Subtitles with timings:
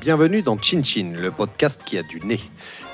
[0.00, 2.40] Bienvenue dans Chin Chin, le podcast qui a du nez.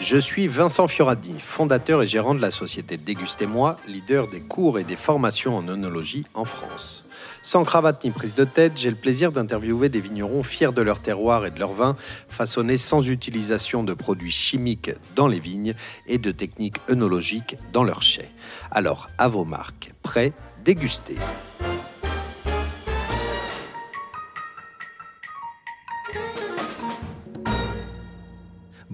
[0.01, 4.85] Je suis Vincent Fioradi, fondateur et gérant de la société Dégustez-moi, leader des cours et
[4.85, 7.05] des formations en œnologie en France.
[7.43, 11.01] Sans cravate ni prise de tête, j'ai le plaisir d'interviewer des vignerons fiers de leur
[11.01, 11.97] terroir et de leur vin,
[12.29, 15.75] façonnés sans utilisation de produits chimiques dans les vignes
[16.07, 18.31] et de techniques œnologiques dans leurs chais.
[18.73, 20.33] Alors, à vos marques, prêts,
[20.65, 21.17] dégustez.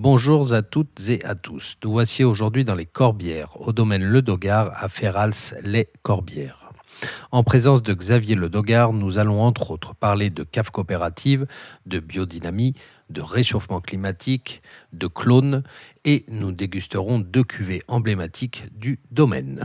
[0.03, 1.77] Bonjour à toutes et à tous.
[1.85, 6.73] Nous voici aujourd'hui dans les Corbières, au domaine Le Dogard, à Ferrals, les Corbières.
[7.31, 11.47] En présence de Xavier Le Dogard, nous allons entre autres parler de cave coopérative,
[11.87, 12.75] de biodynamie,
[13.11, 14.61] de réchauffement climatique,
[14.93, 15.63] de clones
[16.05, 19.65] et nous dégusterons deux cuvées emblématiques du domaine.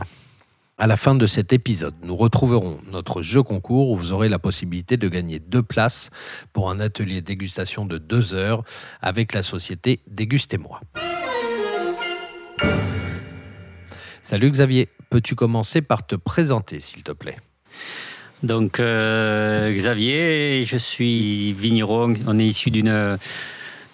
[0.80, 4.38] À la fin de cet épisode, nous retrouverons notre jeu concours où vous aurez la
[4.38, 6.12] possibilité de gagner deux places
[6.53, 8.64] pour un atelier dégustation de deux heures
[9.02, 10.81] avec la société Dégustez-moi.
[14.22, 17.38] Salut Xavier, peux-tu commencer par te présenter s'il te plaît?
[18.44, 23.17] Donc euh, Xavier, je suis vigneron, on est issu d'une...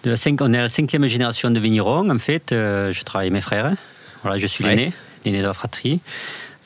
[0.03, 3.27] De la cinq, on est la cinquième génération de vignerons en fait, euh, je travaille
[3.27, 3.71] avec mes frères.
[4.21, 4.91] Voilà, je suis l'aîné,
[5.23, 6.01] l'aîné de la fratrie.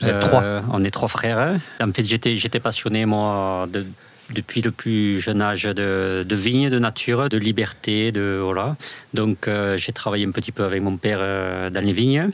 [0.02, 1.60] Vous êtes trois Euh, On est trois frères.
[1.82, 3.86] En fait, j'étais, j'étais passionné, moi, de-
[4.34, 8.76] depuis le plus jeune âge de, de vigne, de nature, de liberté, de voilà.
[9.14, 12.30] Donc, euh, j'ai travaillé un petit peu avec mon père euh, dans les vignes.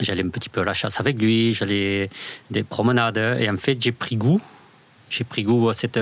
[0.00, 2.08] J'allais un petit peu à la chasse avec lui, j'allais
[2.50, 3.18] des promenades.
[3.40, 4.40] Et en fait, j'ai pris goût.
[5.10, 5.98] J'ai pris goût à cette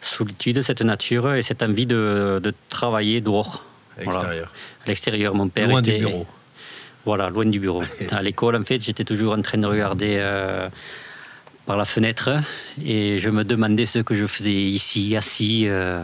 [0.00, 3.64] solitude, cette nature et cette envie de, de travailler dehors.
[3.98, 4.18] à Voilà.
[4.20, 4.52] l'extérieur
[4.84, 6.26] À l'extérieur, mon père Loin était du bureau.
[7.06, 7.82] Voilà, loin du bureau.
[8.10, 10.68] À l'école, en fait, j'étais toujours en train de regarder euh,
[11.64, 12.30] par la fenêtre
[12.84, 15.66] et je me demandais ce que je faisais ici, assis.
[15.68, 16.02] euh,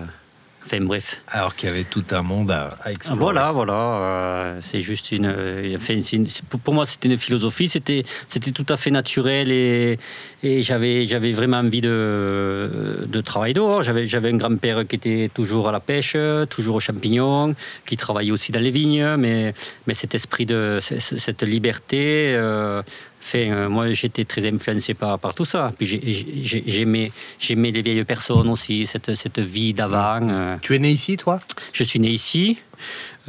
[0.64, 1.20] Enfin bref.
[1.28, 3.18] Alors qu'il y avait tout un monde à, à explorer.
[3.20, 3.72] Voilà, voilà.
[3.74, 5.26] euh, c'est juste une.
[5.26, 6.26] euh, une-
[6.62, 7.69] pour- moi, c'était une philosophie.
[7.69, 9.98] C'était, c'était tout à fait naturel et,
[10.42, 13.82] et j'avais, j'avais vraiment envie de, de travailler dehors.
[13.82, 16.16] J'avais, j'avais un grand-père qui était toujours à la pêche,
[16.48, 17.54] toujours aux champignons,
[17.84, 19.53] qui travaillait aussi dans les vignes, mais,
[19.87, 22.32] mais cet esprit de cette liberté.
[22.34, 22.82] euh,
[23.25, 25.72] Enfin, euh, moi, j'étais très influencé par, par tout ça.
[25.78, 26.03] Puis j'ai-
[26.43, 30.19] j'ai- j'aimais, j'aimais les vieilles personnes aussi, cette, cette vie d'avant.
[30.28, 30.56] euh.
[30.60, 31.38] Tu es né ici, toi?
[31.72, 32.59] Je suis né ici.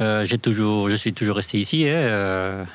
[0.00, 1.86] Euh, j'ai toujours, je suis toujours resté ici.
[1.88, 2.66] hein.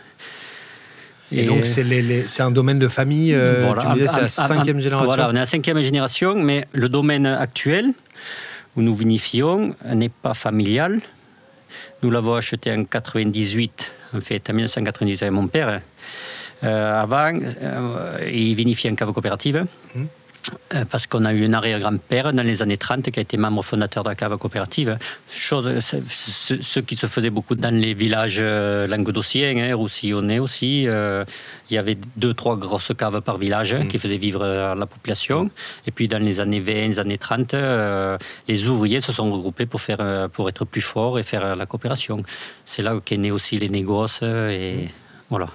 [1.31, 3.33] Et, donc, c'est les- les- c'est un domaine de famille.
[3.35, 3.81] euh, Voilà.
[3.83, 5.05] Tu me disais, c'est la cinquième génération.
[5.05, 7.87] Voilà, on est la cinquième génération, mais le domaine actuel
[8.75, 10.99] où nous vinifions n'est pas familial.
[12.01, 15.81] Nous l'avons acheté en 98, en fait, en 1998 avec mon père.
[16.63, 19.65] Euh, avant, euh, il vinifiait en cave coopérative.
[19.95, 20.07] Mhm.
[20.73, 23.61] Euh, Parce qu'on a eu un arrière-grand-père dans les années 30 qui a été membre
[23.63, 24.97] fondateur de la cave coopérative.
[25.29, 30.87] Chose, ce, qui se faisait beaucoup dans les villages languedociens, hein, roussillonnais aussi.
[30.87, 31.23] euh,
[31.69, 35.51] il y avait deux, trois grosses caves par village hein, qui faisaient vivre la population.
[35.85, 39.65] Et puis dans les années 20, les années 30, euh, les ouvriers se sont regroupés
[39.65, 42.23] pour, faire, pour être plus forts et faire la coopération.
[42.65, 44.87] C'est là qu'est né aussi les négoces et
[45.29, 45.47] voilà.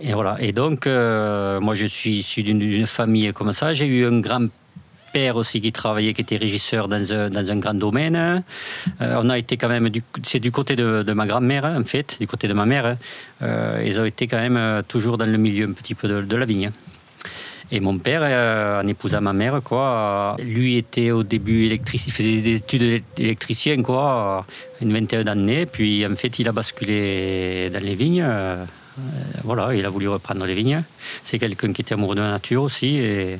[0.00, 0.36] Et voilà.
[0.40, 3.72] Et donc, euh, moi, je suis issu d'une- famille comme ça.
[3.74, 7.74] J'ai eu un grand-père aussi qui travaillait, qui était régisseur dans un, dans un grand
[7.74, 8.16] domaine.
[8.16, 9.90] Euh, on a été quand même,
[10.22, 12.96] c'est du côté de, de ma grand-mère, en fait, du côté de ma mère.
[13.42, 16.36] Euh, ils ont été quand même toujours dans le milieu un petit peu de, de
[16.36, 16.70] la vigne.
[17.74, 22.12] Et mon père, euh, en épousant ma mère, quoi, euh, lui était au début électricien,
[22.12, 24.44] il faisait des études d'électricien, quoi,
[24.82, 25.64] une vingtaine d'années.
[25.64, 28.24] Puis en fait, il a basculé dans les vignes.
[28.26, 28.64] euh,
[29.44, 30.82] voilà, il a voulu reprendre les vignes.
[31.24, 33.32] C'est quelqu'un qui était amoureux de la nature aussi, et,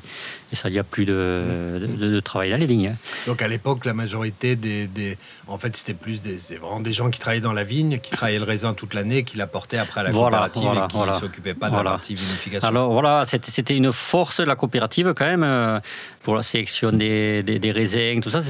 [0.53, 2.95] et ça lui a plu de, de, de travailler dans les vignes.
[3.27, 5.17] Donc à l'époque, la majorité des, des-
[5.49, 8.39] en fait, c'était plus des, vraiment des gens qui travaillaient dans la vigne, qui travaillaient
[8.39, 11.13] le raisin toute l'année, qui l'apportaient après à la coopérative voilà, et qui voilà.
[11.21, 12.69] s'occupaient pas de la partie vinification.
[12.69, 15.81] Alors voilà, c'était une force de la coopérative quand même euh,
[16.23, 18.41] pour la sélection des, des, des raisins, tout ça.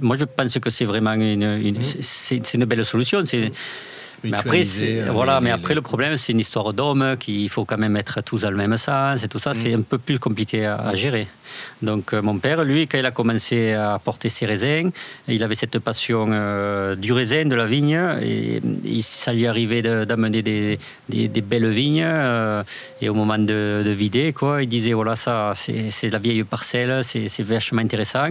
[0.00, 2.02] Moi, je pense que c'est vraiment une, une- c'est
[2.44, 3.22] c'est une belle solution.
[3.24, 3.50] C'est
[4.30, 7.78] mais après, euh, voilà, mais après, le problème, c'est une histoire d'hommes, qu'il faut quand
[7.78, 9.52] même être tous dans le même sens et tout ça.
[9.54, 11.26] C'est un peu plus compliqué à, à gérer.
[11.82, 14.90] Donc, euh, mon père, lui, quand il a commencé à porter ses raisins,
[15.28, 19.82] il avait cette passion euh, du raisin, de la vigne, et, et ça lui arrivait
[19.82, 20.78] de- d'amener des,
[21.08, 22.02] des- des belles vignes.
[22.04, 22.62] euh,
[23.00, 27.02] et au moment de, de vider, quoi, il disait voilà, ça, c'est la vieille parcelle,
[27.02, 28.28] c'est c'est vachement intéressant.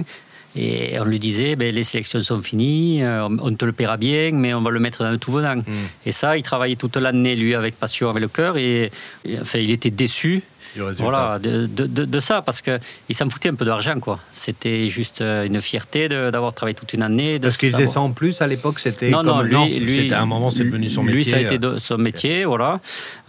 [0.55, 4.31] Et on lui disait, ben, les sélections sont finies, euh, on te le paiera bien,
[4.33, 5.61] mais on va le mettre dans le tout venant.
[6.05, 8.57] Et ça, il travaillait toute l'année, lui, avec passion, avec le cœur.
[8.57, 8.91] Et,
[9.23, 10.43] et, enfin, il était déçu
[10.75, 11.03] du résultat.
[11.03, 14.19] Voilà, de, de, de ça, parce qu'il s'en foutait un peu d'argent, quoi.
[14.31, 17.39] C'était juste euh, une fierté d'avoir travaillé toute une année.
[17.39, 20.25] parce qu'il faisait ça en plus à l'époque, c'était non, non, lui, lui c'était un
[20.25, 21.15] moment, c'est devenu son métier.
[21.15, 22.79] Lui, ça a été son métier, voilà.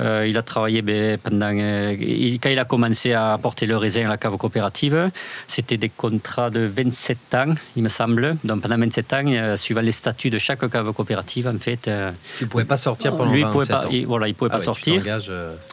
[0.00, 1.50] Euh, il a travaillé ben, pendant.
[1.52, 1.96] Euh,
[2.42, 5.10] quand il a commencé à apporter le raisin à la cave coopérative,
[5.46, 8.36] c'était des contrats de 27 ans, il me semble.
[8.44, 11.90] Donc pendant 27 ans, suivant les statuts de chaque cave coopérative, en fait.
[12.38, 13.90] tu ne pouvais pas sortir pendant lui, 27 pouvait pas, ans.
[13.90, 15.02] Il, voilà, il pouvait ah pas sortir.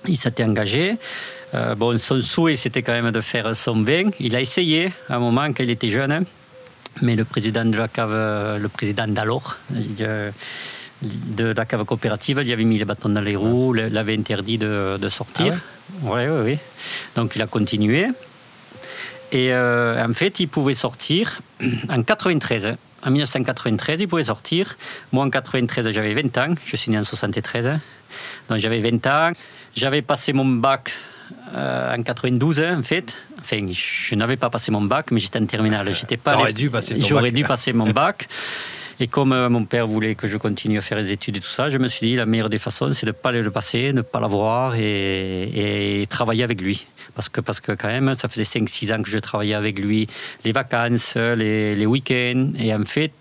[0.08, 0.98] Il s'était engagé.
[1.54, 4.10] Euh, bon, son souhait, c'était quand même de faire son vin.
[4.20, 6.26] Il a essayé à un moment quand il était jeune,
[7.02, 9.58] mais le président de la cave, le président d'alors,
[11.02, 14.98] de la cave coopérative, il avait mis les bâtons dans les roues, l'avait interdit de,
[14.98, 15.56] de sortir.
[16.06, 16.60] Ah ouais, ouais, ouais,
[17.16, 18.08] Donc il a continué.
[19.32, 21.42] Et euh, en fait, il pouvait sortir
[21.90, 22.76] en 93.
[23.06, 24.76] En 1993, il pouvait sortir.
[25.12, 26.56] Moi, en 93, j'avais 20 ans.
[26.66, 27.80] Je suis né en 73.
[28.50, 29.32] Donc, j'avais 20 ans.
[29.76, 30.92] J'avais passé mon bac
[31.54, 33.16] euh, en 92, en fait.
[33.40, 35.94] Enfin, je n'avais pas passé mon bac, mais j'étais en terminale.
[35.94, 36.34] J'étais pas.
[36.34, 38.28] J'aurais dû passer J'aurais dû passer mon bac.
[39.02, 41.48] Et comme euh, mon père voulait que je continue à faire les études et tout
[41.48, 43.94] ça, je me suis dit la meilleure des façons, c'est de ne pas le passer,
[43.94, 46.86] ne pas l'avoir et, et, travailler avec lui.
[47.16, 50.08] Parce que, parce que quand même, ça faisait 5-6 ans que je travaillais avec lui,
[50.44, 52.52] les vacances, les, les week-ends.
[52.58, 53.14] Et en fait,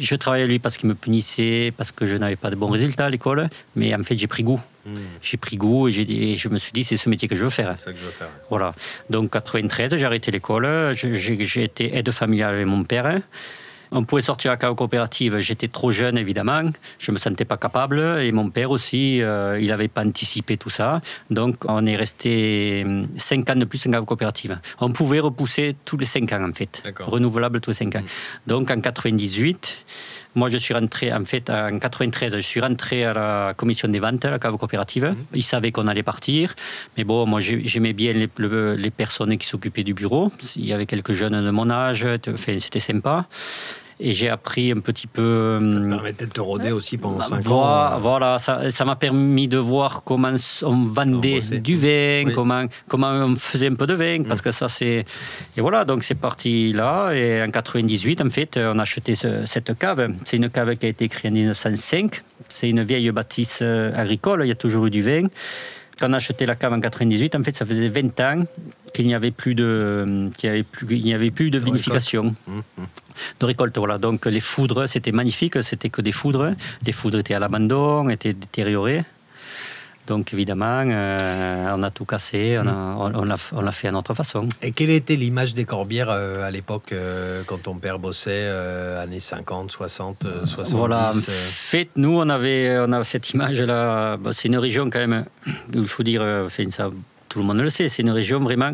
[0.00, 2.70] je travaillais avec lui parce qu'il me punissait, parce que je n'avais pas de bons
[2.70, 3.50] résultats à l'école.
[3.76, 4.60] Mais en fait, j'ai pris goût.
[4.84, 4.96] Hmm.
[5.20, 7.50] J'ai pris goût et, et, je me suis dit, c'est ce métier que je veux
[7.50, 7.72] faire.
[7.76, 8.30] C'est ça que je veux faire.
[8.50, 8.74] Voilà.
[9.10, 10.94] Donc, 93, j'ai arrêté l'école.
[10.94, 13.20] J'ai été aide familiale avec mon père.
[13.94, 15.38] On pouvait sortir à la coopérative.
[15.38, 16.70] J'étais trop jeune, évidemment.
[16.98, 17.98] Je me sentais pas capable.
[18.20, 21.02] Et mon père aussi, euh, il n'avait pas anticipé tout ça.
[21.30, 22.86] Donc, on est resté
[23.18, 24.58] 5 ans de plus en cave coopérative.
[24.80, 26.82] On pouvait repousser tous les 5 ans, en fait.
[27.00, 28.00] Renouvelable tous les 5 ans.
[28.00, 28.50] Mm.
[28.50, 29.84] Donc, en 98,
[30.36, 33.98] moi, je suis rentré, en fait, en 93, je suis rentré à la commission des
[33.98, 35.04] ventes, à la cave coopérative.
[35.04, 35.16] Mmh.
[35.34, 36.54] Ils savaient qu'on allait partir.
[36.96, 38.30] Mais bon, moi, j'aimais bien les,
[38.76, 40.32] les, personnes qui s'occupaient du bureau.
[40.56, 42.06] Il y avait quelques jeunes de mon âge.
[42.28, 43.26] Enfin, c'était sympa
[44.02, 45.58] et j'ai appris un petit peu.
[45.60, 47.98] Ça te permettait de te rôder aussi pendant 5 ans.
[47.98, 50.34] Voilà, ça m'a permis de voir comment
[50.64, 54.44] on vendait du vin, comment, comment on faisait un peu de vin, parce mm.
[54.44, 55.04] que ça c'est.
[55.56, 59.78] Et voilà, donc c'est parti là, et en 98, en fait, on a acheté cette
[59.78, 60.12] cave.
[60.24, 62.22] C'est une cave qui a été créée en 1905.
[62.48, 65.28] C'est une vieille bâtisse euh, agricole, il y a toujours eu du vin.
[65.98, 68.44] Quand on a acheté la cave en 98, en fait, ça faisait 20 ans
[68.92, 72.34] qu'il n'y avait plus de, qu'il n'y avait plus, il n'y avait plus de, vinification.
[72.46, 72.82] Mmh, mmh.
[73.40, 73.98] De récolte, voilà.
[73.98, 76.52] Donc les foudres, c'était magnifique, c'était que des foudres.
[76.86, 79.04] Les foudres étaient à l'abandon, étaient détériorées.
[80.06, 84.48] Donc évidemment, euh, on a tout cassé, on a, on, fait à notre façon.
[84.60, 88.48] Et quelle était l'image des Corbières euh, à l'époque, euh, quand ton père bossait,
[88.98, 94.18] années 50, 60, 70 Voilà, en fait, nous, on avait, on a cette image-là.
[94.32, 95.24] c'est une région quand même,
[95.72, 96.90] il faut dire, enfin, ça,
[97.28, 98.72] tout le monde le sait, c'est une région vraiment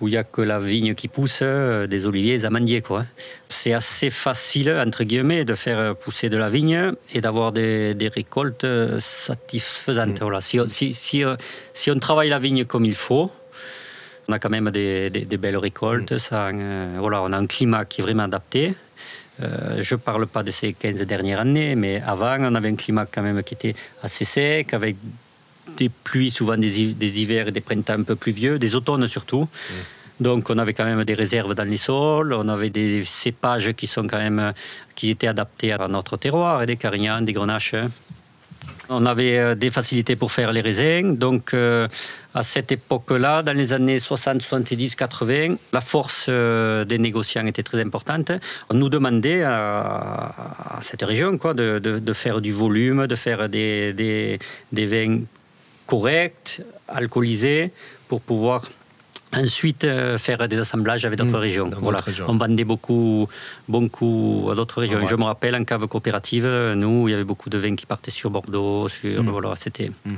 [0.00, 2.82] où il n'y a que la vigne qui pousse, euh, des oliviers, des amandiers.
[2.82, 3.04] Quoi.
[3.48, 8.64] C'est assez facile, entre guillemets, de faire pousser de la vigne et d'avoir des, récoltes
[8.64, 10.20] euh, satisfaisantes.
[10.20, 10.24] Mm.
[10.24, 10.40] Voilà.
[10.40, 11.36] Si, si, si, euh,
[11.72, 13.30] si, on travaille la vigne comme il faut,
[14.28, 16.12] on a quand même des, des, belles récoltes.
[16.12, 16.98] Mm.
[16.98, 18.74] Voilà, on a un climat qui est vraiment adapté.
[19.38, 23.06] je ne parle pas de ces 15 dernières années, mais avant, on avait un climat
[23.06, 24.96] quand même qui était assez sec, avec
[25.76, 29.48] des pluies, souvent des, des, hivers et des printemps un peu pluvieux, des automnes surtout.
[30.20, 33.86] Donc on avait quand même des réserves dans les sols, on avait des cépages qui
[33.86, 34.52] sont quand même
[34.94, 37.74] qui étaient adaptés à notre terroir, des carignans, des grenaches.
[38.88, 41.16] On avait euh, des facilités pour faire les raisins.
[41.16, 41.88] Donc, euh,
[42.34, 47.62] à cette époque-là, dans les années 60, 70, 80, la force euh, des négociants était
[47.62, 48.32] très importante.
[48.68, 50.34] On nous demandait à,
[50.82, 54.38] cette région quoi, de, de, faire du volume, de faire des, des,
[54.72, 55.20] des vins
[55.86, 57.72] correct, alcoolisé,
[58.08, 58.62] pour pouvoir
[59.36, 61.70] ensuite euh, faire des assemblages avec d'autres mmh, régions.
[61.80, 61.98] Voilà.
[62.28, 63.26] On vendait beaucoup,
[63.68, 65.04] beaucoup à d'autres régions.
[65.06, 68.12] Je me rappelle en cave coopérative, nous, il y avait beaucoup de vins qui partaient
[68.12, 69.28] sur Bordeaux, sur mmh.
[69.28, 69.90] voilà, c'était.
[70.04, 70.14] Mmh.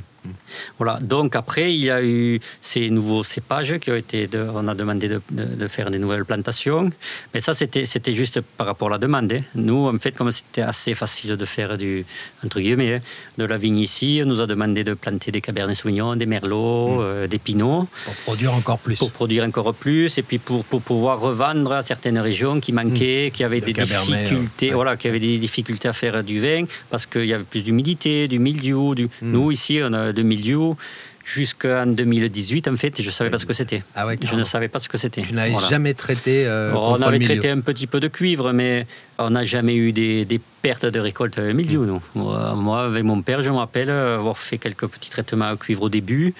[0.77, 0.99] Voilà.
[1.01, 4.29] Donc après, il y a eu ces nouveaux cépages qui ont été.
[4.53, 6.89] on a demandé de, faire des nouvelles plantations,
[7.33, 9.31] mais ça c'était c'était juste par rapport à la demande.
[9.31, 9.41] Hein.
[9.55, 12.05] Nous, en fait, comme c'était assez facile de faire du
[12.43, 13.01] entre guillemets hein,
[13.37, 16.97] de la vigne ici, on nous a demandé de planter des cabernets sauvignons, des merlots,
[16.97, 17.01] mmh.
[17.01, 17.87] euh, des pinots.
[18.05, 18.97] Pour produire encore plus.
[18.97, 23.27] Pour produire encore plus, et puis pour, pour pouvoir revendre à certaines régions qui manquaient,
[23.27, 23.31] mmh.
[23.31, 27.25] qui avaient des difficultés, voilà, qui avaient des difficultés à faire du vin parce qu'il
[27.25, 28.95] y avait plus d'humidité, du mildiou.
[28.95, 29.05] Du...
[29.05, 29.31] Mmh.
[29.31, 30.75] Nous ici, on a de milieu
[31.23, 33.83] jusqu'en 2018 en fait je ne savais pas ce que c'était.
[33.95, 35.21] Ah je ne savais pas ce que c'était.
[35.21, 38.87] Tu n'avais jamais traité euh, on avait traité un petit peu de cuivre mais
[39.19, 42.01] on n'a jamais eu des, pertes de récolte milieu nous.
[42.15, 45.89] Moi avec mon père je me rappelle avoir fait quelques petits traitements à cuivre au
[45.89, 46.33] début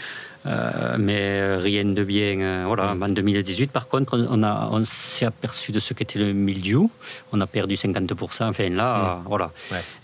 [0.97, 2.65] mais rien de bien.
[2.65, 2.95] voilà.
[2.99, 6.89] En 2018, par contre, on, a, on s'est aperçu de ce qu'était le mildiou.
[7.31, 8.43] On a perdu 50%.
[8.49, 9.51] Enfin, là, voilà.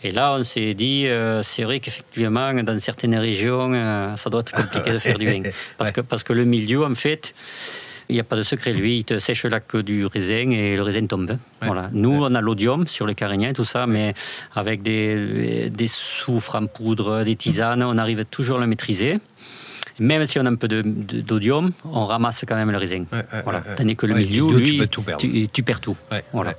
[0.04, 1.08] Et là, on s'est dit,
[1.42, 5.42] c'est vrai qu'effectivement, dans certaines régions, ça doit être compliqué de faire du vin.
[5.78, 7.34] Parce, que, parce que le mildiou, en fait,
[8.10, 8.74] il n'y a pas de secret.
[8.74, 11.38] Lui, il te sèche la queue du raisin et le raisin tombe.
[11.62, 11.90] Voilà.
[11.94, 14.14] Nous, on a l'odium sur les carignan et tout ça, mais
[14.56, 19.20] avec des, des soufres en poudre, des tisanes, on arrive toujours à le maîtriser.
[20.00, 23.06] Même si on a un peu d'odium, on ramasse quand même le raisin.
[23.44, 23.62] voilà.
[23.76, 25.04] Tandis que le milieu, lui, tu, tout
[25.52, 25.98] tu, perds tout.
[26.32, 26.54] Voilà.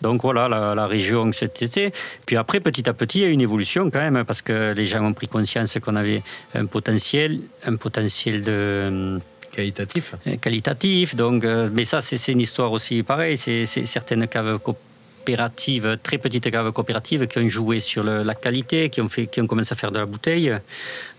[0.00, 1.92] Donc voilà la, la région cet été.
[2.26, 4.84] Puis après, petit à petit, il y a une évolution quand même, parce que les
[4.84, 6.22] gens ont pris conscience qu'on avait
[6.54, 9.20] un potentiel, un potentiel de
[9.52, 10.14] Qualitatif.
[10.26, 11.14] Euh, qualitatif.
[11.14, 13.36] Donc, euh, mais ça, c'est une histoire aussi pareille.
[13.36, 19.02] C'est certaines caves coopératives, très petites caves coopératives, qui ont joué sur la qualité, qui
[19.02, 20.52] ont, fait, qui ont commencé à faire de la bouteille.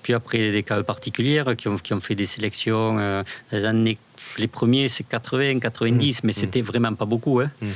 [0.04, 2.98] Puis après, des caves particulières qui ont, qui ont fait des sélections.
[3.00, 3.98] Euh, les, années,
[4.38, 6.28] les premiers, c'est 80, 90, mmh.
[6.28, 6.34] mais mmh.
[6.34, 7.40] c'était vraiment pas beaucoup.
[7.40, 7.50] Hein.
[7.62, 7.68] Mmh.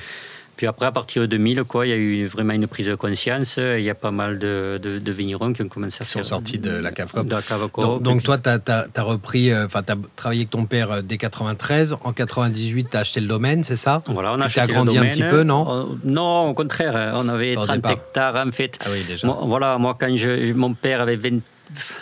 [0.57, 2.95] Puis après, à partir de 2000, quoi, il y a eu vraiment une prise de
[2.95, 3.57] conscience.
[3.57, 6.25] Il y a pas mal de, de, vignerons qui ont commencé à faire.
[6.25, 7.69] sont sortis de la cave De la cave
[8.01, 11.17] Donc, toi, tu as, repris, euh, enfin, tu as travaillé avec ton père euh, dès
[11.17, 11.97] 93.
[12.01, 14.01] En 98, tu as acheté le domaine, c'est ça?
[14.07, 15.67] Voilà, on a acheté agrandi un petit peu, non?
[15.69, 17.13] Euh, Non, au contraire.
[17.15, 18.79] On avait 30 hectares, en fait.
[18.83, 19.27] Ah oui, déjà.
[19.27, 21.39] voilà, moi, quand je, mon père avait 20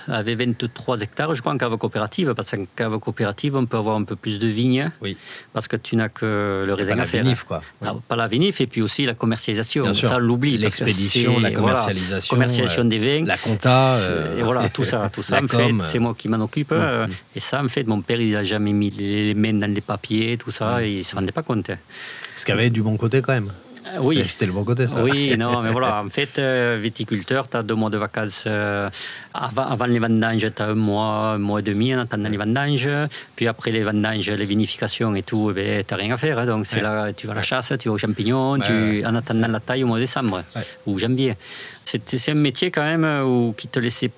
[0.08, 3.96] avait 23 hectares, je crois, en cave coopérative, parce qu'en cave coopérative, on peut avoir
[3.96, 5.18] un peu plus de vignes, oui.
[5.54, 7.24] parce que tu n'as que le raisin à faire.
[7.24, 7.62] Vinif, quoi.
[7.84, 9.94] Ah, pas la vinif, et puis aussi la commercialisation.
[9.94, 10.58] Ça, on l'oublie.
[10.58, 12.36] L'expédition, la commercialisation.
[12.36, 13.26] commercialisation des vins.
[13.26, 13.96] La compta.
[13.96, 15.10] Euh, et voilà, tout ça.
[15.12, 16.72] Tout ça, en fait, c'est moi qui m'en occupe.
[16.72, 17.08] Mm.
[17.36, 20.38] Et ça, en fait, mon père, il n'a jamais mis les mains dans les papiers,
[20.38, 21.72] tout ça, et il ne se rendait pas compte.
[22.36, 23.52] Ce qui avait du bon côté, quand même.
[24.02, 24.24] Oui.
[24.26, 25.04] C'était le bon côté, ça.
[25.04, 28.46] Oui, non, mais voilà, en fait, euh, viticulteur, tu as deux mois de vacances.
[28.48, 28.90] Euh,
[29.34, 32.38] avant, avant, les vendanges, tu as un mois, un mois et demi en attendant les
[32.38, 32.90] vendanges.
[33.36, 36.40] Puis après les vendanges, les vinifications et tout, eh ben, tu n'as rien à faire.
[36.40, 36.46] Hein.
[36.46, 39.48] donc, c'est là, tu vas à la chasse, tu vas aux champignons, tu, en attendant
[39.48, 40.44] la taille au mois de décembre
[40.86, 41.36] ou janvier.
[41.86, 44.10] C'est un métier quand même euh, où, qui te laissait.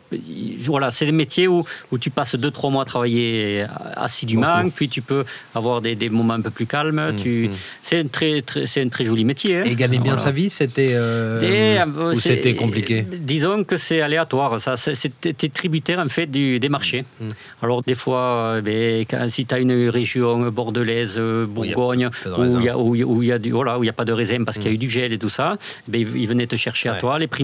[0.60, 4.88] Voilà, c'est des métiers où, où tu passes deux, trois mois à travailler assidûment, puis
[4.88, 7.12] tu peux avoir des, des, moments un peu plus calmes.
[7.12, 7.50] Mmh, tu...
[7.50, 7.56] Mmh.
[7.82, 9.58] C'est un, très, très, un très joli métier.
[9.58, 9.64] Hein.
[9.66, 10.92] Et gagner bien sa vie, c'était.
[10.94, 14.60] Euh, euh, ou c'était compliqué Disons que c'est aléatoire.
[14.60, 17.04] Ça, c'était tributaire en fait du, des marchés.
[17.20, 17.26] Mmh,
[17.62, 21.20] Alors, des fois, ben, si tu as une région bordelaise,
[21.50, 24.78] Bourgogne, où il n'y a, a, a, pas de raisin parce qu'il y a eu
[24.78, 25.58] du gel et tout ça,
[25.88, 27.44] ben, ils venaient te chercher à toi, les prix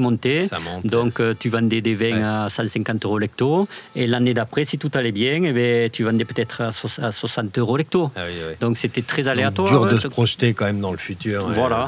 [0.84, 3.67] donc euh, tu vendais des vins à 150 euros lecto.
[3.96, 6.72] Et l'année d'après, si tout allait bien, eh ben, tu vendais peut-être à
[7.12, 8.12] 60 euros lecto.
[8.15, 8.22] Ah
[8.60, 9.70] donc c'était très aléatoire.
[9.70, 11.48] dur de se projeter quand même dans le futur.
[11.50, 11.86] Voilà.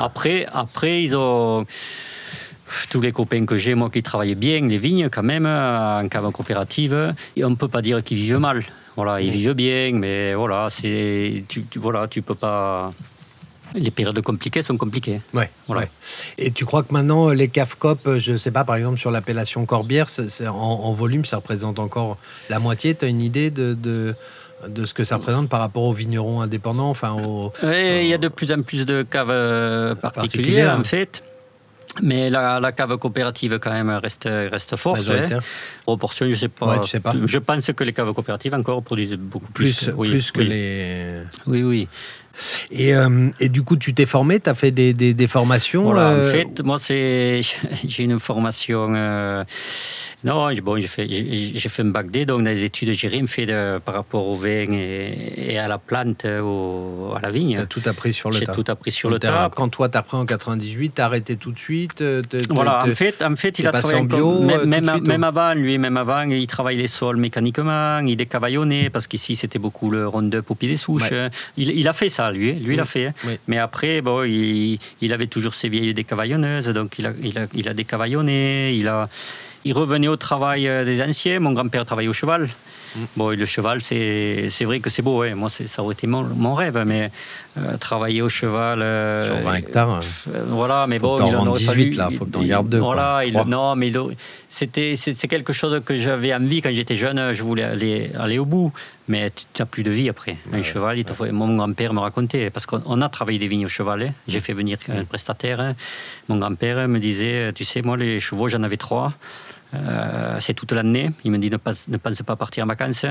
[0.00, 1.66] après, après, ils ont
[2.90, 6.30] tous les copains que j'ai, moi qui travaillais bien, les vignes quand même, en cave
[6.32, 8.62] coopérative, et on ne peut pas dire qu'ils vivent mal.
[8.96, 12.92] Voilà, ils vivent bien, mais voilà, c'est, tu, tu, voilà, tu peux pas
[13.74, 15.20] les périodes compliquées sont compliquées.
[15.34, 15.88] Ouais, ouais.
[16.36, 19.10] Et tu crois que maintenant, les CAFCOP, euh, je ne sais pas, par exemple, sur
[19.10, 20.06] l'appellation Corbière,
[20.48, 24.14] en, volume, ça représente encore la moitié Tu as une idée de, de,
[24.66, 27.16] de, ce que ça représente par rapport aux vignerons indépendants enfin,
[27.62, 31.22] il y a de plus en plus de caves euh, particulières, en fait.
[32.02, 35.08] Mais la, la, cave coopérative, quand même, reste, reste forte.
[35.08, 35.38] Hein.
[35.82, 36.82] Proportion, je ne sais pas.
[37.26, 39.90] Je pense que les caves coopératives encore produisent beaucoup plus.
[39.90, 41.22] Plus, que les.
[41.46, 41.88] Oui, oui.
[42.70, 45.84] Et, euh, et, du coup, tu t'es formé, tu as fait des, des, des formations
[45.84, 47.42] voilà, En euh, fait, moi, j'ai
[47.98, 48.92] une formation.
[48.94, 49.44] Euh,
[50.24, 53.46] non, bon, j'ai fait, j'ai fait un bac D, donc des études, j'ai rien fait
[53.46, 57.56] de, par rapport au vin et, et à la plante, au, à la vigne.
[57.56, 58.52] Tu as tout appris sur le tas.
[58.52, 59.50] J'ai tout appris sur le tas.
[59.54, 62.02] Quand toi, tu as appris en 98, tu as arrêté tout de suite
[62.50, 65.96] Voilà, en fait, en fait il a travaillé en bio, même, même, avant, lui, même
[65.96, 70.54] avant, il travaille les sols mécaniquement, il décavaillonnait, parce qu'ici, c'était beaucoup le round-up au
[70.54, 71.12] pied des souches.
[71.56, 73.06] Il, il, a fait ça, lui, lui, il a fait.
[73.06, 73.36] Hein.
[73.46, 77.46] Mais après, bon, il, il, avait toujours ses vieilles décavaillonneuses, donc il a, il a,
[77.54, 79.08] il a décavaillonné, il a
[79.64, 81.40] il revenait au travail euh, des anciens.
[81.40, 82.48] Mon grand-père travaillait au cheval.
[82.96, 83.00] Mm.
[83.16, 85.20] Bon, le cheval, c'est vrai que c'est beau.
[85.20, 85.34] Ouais.
[85.34, 87.10] Moi, ça aurait été mon, mon rêve, mais
[87.58, 88.82] euh, travailler au cheval.
[88.82, 90.00] Euh, Sur 20 hectares.
[90.48, 92.78] voilà, mais bon, il en aurait 18, là, faut que tu en gardes deux.
[92.78, 93.92] Voilà, il, non, mais
[94.48, 97.32] c'était c'est quelque chose que j'avais envie quand j'étais jeune.
[97.32, 98.72] Je voulais aller, aller au bout,
[99.08, 100.36] mais tu n'as plus de vie après.
[100.52, 103.68] Un cheval, il faut, mon grand-père me racontait, parce qu'on a travaillé des vignes au
[103.68, 104.02] cheval.
[104.02, 104.12] Hein.
[104.26, 105.60] J'ai fait venir un prestataire.
[105.60, 105.74] Hein.
[106.28, 109.14] Mon grand-père me disait, tu sais, moi, les chevaux, j'en avais trois.
[109.74, 111.10] Euh, c'est toute l'année.
[111.24, 113.04] Il me dit ne, pas, ne pense pas partir en vacances.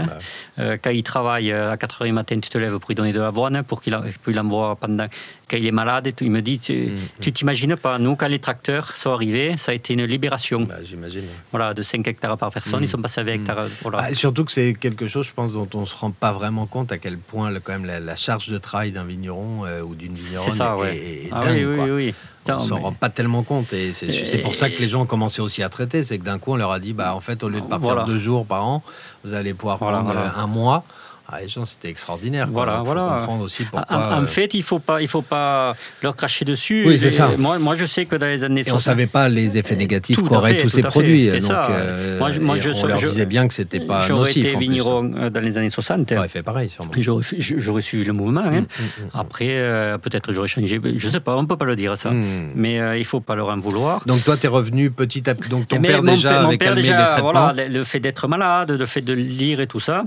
[0.57, 2.95] Euh, quand il travaille euh, à 4 h du matin, tu te lèves pour lui
[2.95, 3.95] donner de l'avoine, pour qu'il
[4.27, 5.07] l'envoie pendant.
[5.49, 7.31] Quand il est malade, il me dit Tu mm, mm.
[7.31, 10.63] t'imagines pas, nous, quand les tracteurs sont arrivés, ça a été une libération.
[10.63, 11.25] Bah, J'imagine.
[11.51, 12.87] Voilà, de 5 hectares par personne, ils mm.
[12.87, 13.65] sont passés à 20 hectares.
[13.81, 13.99] Voilà.
[14.01, 16.65] Ah, surtout que c'est quelque chose, je pense, dont on ne se rend pas vraiment
[16.65, 20.51] compte à quel point quand même la, charge de travail d'un vigneron ou d'une vigneronne
[20.51, 21.67] ça, est, ah, dingue.
[21.67, 22.13] Oui, oui, oui
[22.49, 23.73] on s'en rend pas tellement compte.
[23.73, 26.03] Et c'est pour ça que les gens ont commencé aussi à traiter.
[26.03, 28.05] C'est que d'un coup, on leur a dit, bah, en fait, au lieu de partir
[28.05, 28.83] deux jours par an,
[29.23, 30.83] vous allez pouvoir prendre un mois.
[31.29, 32.47] Ah, les gens, c'était extraordinaire.
[32.49, 33.17] Voilà, voilà.
[33.19, 33.97] Comprendre aussi pourquoi.
[33.97, 36.85] En, euh, fait, il faut pas, il faut pas leur cracher dessus.
[36.87, 37.31] Oui, c'est ça.
[37.37, 40.23] Moi, moi, je sais que dans les années 60, on savait pas les effets négatifs
[40.23, 41.29] qu'auraient tous ces produits.
[41.29, 41.69] C'est ça.
[41.69, 44.07] Euh, moi, moi je, on leur disait bien que c'était pas nocif.
[44.07, 46.13] J'aurais été vigneron euh, dans les années 60.
[46.13, 46.93] J'aurais fait pareil, sûrement.
[46.97, 48.45] J'aurais suivi le mouvement.
[48.45, 48.61] Hein.
[48.61, 49.19] Mm, mm, mm.
[49.19, 50.79] Après, peut-être j'aurais changé.
[50.95, 52.11] Je sais pas, on peut pas le dire ça.
[52.55, 54.01] Mais il faut pas leur en vouloir.
[54.05, 55.49] Donc toi, tu es revenu petit à petit.
[55.49, 57.31] Donc ton père déjà calmé les traitements.
[57.33, 60.05] Voilà, le fait d'être malade, le fait de lire et tout ça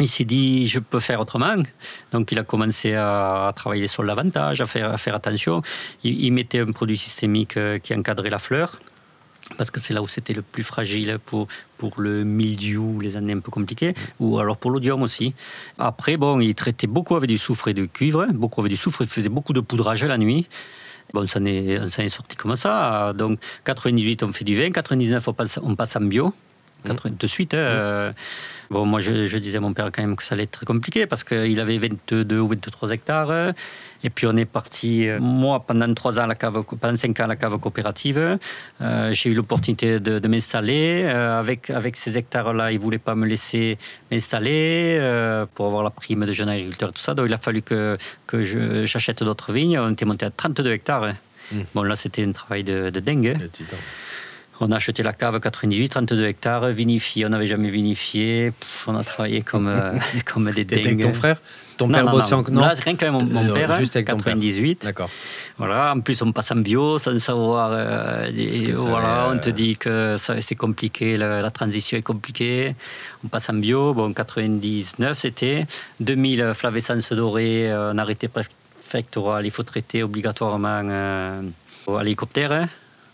[0.00, 1.56] il s'est dit, je peux faire autrement.
[2.12, 5.62] Donc, il a commencé à, travailler sur l'avantage, à faire, à faire attention.
[6.04, 8.78] Il, mettait un produit systémique euh, qui encadrait la fleur,
[9.56, 11.46] parce que c'est là où c'était le plus fragile pour,
[11.78, 15.34] pour le mildiou, les années un peu compliquées, ou alors pour l'odium aussi.
[15.78, 19.02] Après, bon, il traitait beaucoup avec du soufre et du cuivre, beaucoup avec du soufre,
[19.02, 20.46] il faisait beaucoup de poudrage la nuit.
[21.14, 23.12] Bon, ça est, est sorti comme ça.
[23.12, 26.34] Donc, 98, on fait du vin, 99, on passe, on passe en bio.
[26.84, 27.54] De suite.
[27.54, 28.12] Hein, euh,
[28.70, 31.06] bon, moi, je, disais à mon père quand même que ça allait être très compliqué
[31.06, 33.30] parce qu'il avait 22 ou 23 hectares.
[33.30, 33.52] Euh,
[34.04, 37.18] et puis, on est parti, euh, moi, pendant 3 ans, à la cave, pendant 5
[37.20, 38.38] ans à la cave coopérative.
[38.80, 41.04] J'ai eu l'opportunité de, m'installer.
[41.04, 43.78] avec, avec ces hectares-là, il ne voulait pas me laisser
[44.10, 45.00] m'installer
[45.54, 47.14] pour avoir la prime de jeune agriculteur et tout ça.
[47.14, 48.42] Donc, il a fallu que, que
[48.84, 49.78] j'achète d'autres vignes.
[49.78, 51.04] On était monté à 32 hectares.
[51.04, 51.16] Hein.
[51.52, 51.60] Mmh.
[51.74, 53.36] Bon, là, c'était un travail de, de dingue.
[54.60, 54.66] Hein.
[54.68, 57.26] On a acheté la cave 98, 32 hectares, vinifié.
[57.26, 58.52] On n'avait jamais vinifié.
[58.86, 59.92] on a travaillé comme, euh,
[60.24, 60.86] comme des dingues.
[60.86, 61.38] avec ton frère
[61.76, 64.84] ton père bossait en non, Là, rien que mon, mon euh, père, juste avec 98.
[64.84, 65.10] D'accord.
[65.58, 67.70] Voilà, en plus on passe en bio sans savoir.
[67.72, 68.30] Euh,
[68.74, 72.74] voilà, on te dit que c'est compliqué, la, transition est compliquée.
[73.24, 73.94] On passe en bio.
[73.94, 75.66] Bon, 99 c'était
[76.00, 79.44] 2000 flavescence dorée, un arrêté préfectoral.
[79.44, 81.42] Il faut traiter obligatoirement euh,
[81.88, 82.68] à l'hélicoptère.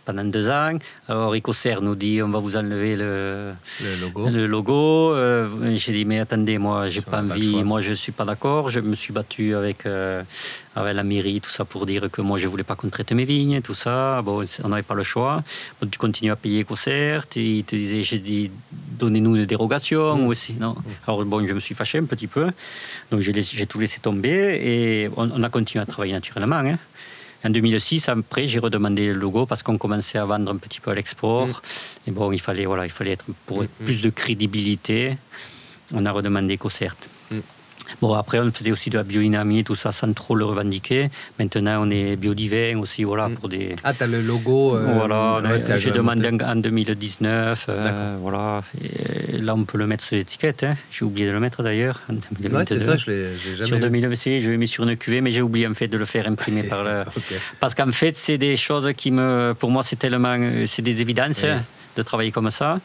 [0.05, 0.79] Pendant deux ans.
[1.09, 3.53] Alors Ecocer nous dit on va vous enlever le,
[4.01, 4.29] logo.
[4.29, 5.15] Le logo.
[5.15, 8.69] Euh, j'ai dit mais attendez, moi j'ai pas envie, moi je suis pas d'accord.
[8.71, 10.25] Je me suis battu avec, euh,
[10.75, 13.25] avec la mairie, tout ça pour dire que moi je voulais pas qu'on traite mes
[13.25, 14.23] vignes, tout ça.
[14.23, 15.45] Bon, on n'avait pas le choix.
[15.89, 17.21] tu continues à payer Ecocer.
[17.37, 18.51] Il te disait j'ai dit
[18.99, 20.27] donnez-nous une dérogation mmh.
[20.27, 20.55] aussi.
[20.55, 20.83] Non mmh.
[21.07, 22.51] Alors bon, je me suis fâché un petit peu.
[23.13, 26.57] Donc j'ai tout laissé tomber et on, a continué à travailler naturellement.
[26.57, 26.79] Hein.
[27.45, 30.91] En 2006, après, j'ai redemandé le logo parce qu'on commençait à vendre un petit peu
[30.91, 31.49] à l'export.
[31.49, 32.09] Mm.
[32.09, 33.85] Et bon, il fallait, voilà, il fallait être pour mm, mm.
[33.85, 35.17] plus de crédibilité.
[35.93, 36.97] On a redemandé COCERT.
[38.01, 41.09] Bon, après, on faisait aussi de la biodynamie, tout ça, sans trop le revendiquer.
[41.39, 43.77] Maintenant, on est biodivin aussi, voilà, pour des...
[43.85, 45.41] Ah, t'as le logo euh, Voilà,
[45.77, 48.63] j'ai demandé en, 2019, euh, voilà.
[48.83, 50.77] Et là, on peut le mettre sur l'étiquette, hein.
[50.91, 52.15] j'ai oublié de le mettre d'ailleurs, en
[52.53, 55.31] Ouais, c'est ça, je l'ai jamais Sur 2020, je l'ai mis sur une cuvée, mais
[55.31, 57.05] j'ai oublié, en fait, de le faire imprimer par le...
[57.61, 59.55] Parce qu'en fait, c'est des choses qui me...
[59.59, 60.37] Pour moi, c'est tellement...
[60.39, 61.45] Euh, c'est des évidences
[61.97, 62.81] de travailler comme ça.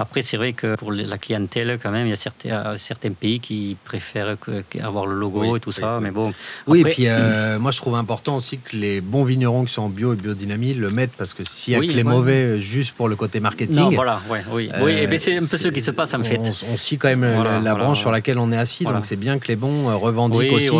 [0.00, 3.40] Après, c'est vrai que pour la clientèle, quand même, il y a certains, certains pays
[3.40, 4.36] qui préfèrent
[4.80, 5.98] avoir le logo et tout ça.
[6.00, 6.32] Mais bon.
[6.68, 9.82] Oui, et puis euh, moi, je trouve important aussi que les bons vignerons qui sont
[9.82, 12.94] en bio et biodynamie le mettent parce que s'il y a que les mauvais juste
[12.94, 13.80] pour le côté marketing.
[13.80, 14.38] Non, voilà, oui.
[14.52, 16.38] oui, euh, c'est un peu ce qui se passe en fait.
[16.38, 19.48] On, on quand même la, branche sur laquelle on est assis, donc c'est bien que
[19.48, 20.70] les bons euh, revendiquent aussi.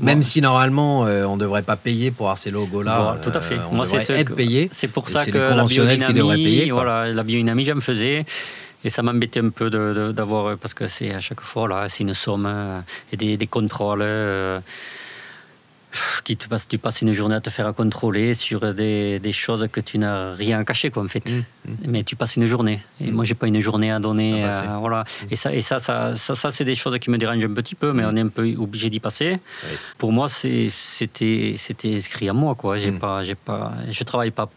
[0.00, 3.16] Même si normalement, on ne devrait pas payer pour avoir ces logos-là.
[3.22, 3.58] tout à fait.
[3.72, 4.68] moi, c'est être payé.
[4.70, 8.26] C'est pour ça que la biodynamie, voilà, la biodynamie, j'en faisais.
[8.86, 9.68] Et ça m'embêtait un peu
[10.12, 14.02] d'avoir, parce que c'est à chaque fois, là, c'est une somme euh, et des, contrôles.
[14.02, 14.60] Euh,
[16.22, 19.80] qui te passe, tu passes une journée à te faire contrôler sur des, choses que
[19.80, 21.32] tu n'as rien caché quoi en fait.
[21.32, 21.72] Mmh, mmh.
[21.88, 22.80] mais tu passes une journée.
[23.00, 23.14] Et mmh.
[23.14, 25.04] moi j'ai pas une journée à donner euh, voilà.
[25.30, 27.92] Et ça et ça ça, ça, c'est des choses qui me dérangent un petit peu
[27.94, 29.40] mais on est un peu obligé d'y passer.
[29.96, 30.68] Pour moi c'était
[31.56, 32.76] c'était inscrit à moi quoi.
[32.76, 34.50] J'ai pas j'ai pas je travaille pas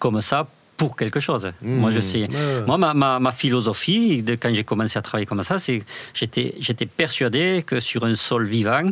[0.00, 1.52] comme ça pour quelque chose.
[1.62, 1.74] Mmh.
[1.76, 2.28] Moi, je sais.
[2.66, 5.82] Moi, ma, ma, philosophie, de, quand j'ai commencé à travailler comme ça, c'est
[6.14, 8.90] j'étais, j'étais persuadé que sur un sol vivant,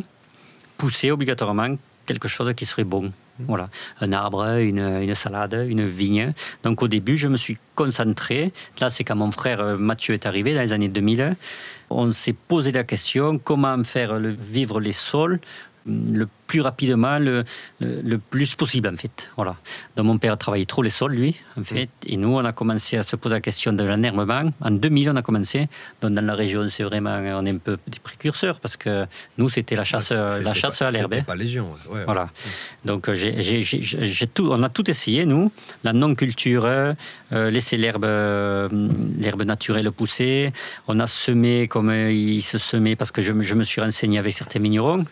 [0.77, 3.03] pousser obligatoirement quelque chose qui serait bon.
[3.03, 3.11] Mmh.
[3.47, 3.69] Voilà,
[4.01, 6.33] un arbre, une, une, salade, une vigne.
[6.63, 8.53] Donc au début, je me suis concentré.
[8.79, 11.35] Là, c'est quand mon frère euh, Mathieu est arrivé dans les années 2000.
[11.89, 15.39] On s'est posé la question comment faire vivre les sols
[15.85, 17.45] le plus rapidement, le,
[17.79, 19.29] le, plus possible, en fait.
[19.37, 19.55] Voilà.
[19.95, 21.89] Donc, mon père a travaillé trop les sols, lui, en fait.
[22.05, 24.51] Et nous, on a commencé à se poser la question de l'enherbement.
[24.59, 25.69] En 2000, on a commencé.
[26.01, 29.05] Donc, dans la région, c'est vraiment, on est un peu des précurseurs parce que
[29.37, 31.23] nous, c'était la chasse, la chasse à l'herbe.
[31.23, 31.67] pas légion.
[32.05, 32.29] Voilà.
[32.83, 35.53] Donc, j'ai tout, on a tout essayé, nous.
[35.85, 36.93] La non-culture, euh,
[37.31, 38.67] laisser l'herbe, euh,
[39.17, 40.51] l'herbe naturelle pousser.
[40.89, 44.33] On a semé comme il se semait parce que je, je me suis renseigné avec
[44.33, 45.05] certains vignerons.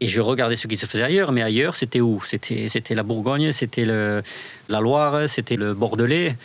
[0.00, 2.20] Et je regardais ce qui se faisait ailleurs, mais ailleurs, c'était où?
[2.26, 6.36] C'était, la Bourgogne, c'était la Loire, c'était le Bordelais.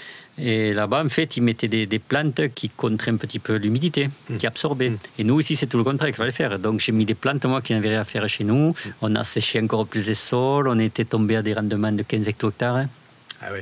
[0.42, 4.38] Et là-bas, en fait, ils mettaient des, plantes qui contraient un petit peu l'humidité, mmh.
[4.38, 4.92] qui absorbaient.
[4.92, 4.98] Mmh.
[5.20, 6.58] Et nous, ici, c'est tout le contraire qu'il fallait faire.
[6.60, 8.70] Donc, j'ai mis des plantes, moi, qui n'avaient rien à faire chez nous.
[8.70, 8.90] Mmh.
[9.02, 10.68] On a séché encore plus les sols.
[10.70, 12.86] On était tombé à des rendements de 15 hectares.
[13.42, 13.60] Ah oui.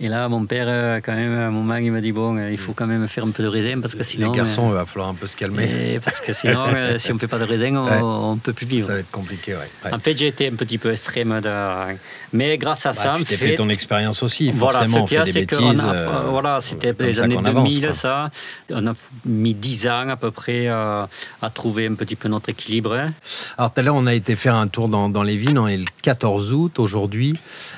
[0.00, 2.52] Et là, mon père, euh, quand même, à un moment, il m'a dit bon, euh,
[2.52, 4.30] il faut quand même faire un peu de raisin parce que sinon.
[4.30, 5.98] Les garçons, euh, il va falloir un peu se calmer.
[6.04, 6.66] Parce que sinon,
[6.98, 8.86] si on ne fait pas de raisin, on ne peut plus vivre.
[8.86, 9.92] Ça va être compliqué, ouais.
[9.92, 11.40] En fait, j'ai été un petit peu extrême.
[11.40, 11.50] De...
[12.32, 13.14] Mais grâce à bah, ça.
[13.16, 13.56] Tu t'es fait...
[13.56, 14.52] ton expérience aussi.
[14.52, 16.30] Voilà, Forcément, ce a, c'est que.
[16.30, 18.30] voilà, c'était les années 2000, ça.
[18.70, 18.94] On a
[19.26, 21.08] mis 10 ans à peu près à,
[21.52, 22.94] trouver un petit peu notre équilibre.
[23.56, 25.58] Alors, tout à l'heure, on a été faire un tour dans, dans les vignes.
[25.58, 27.34] On est le 14 août aujourd'hui.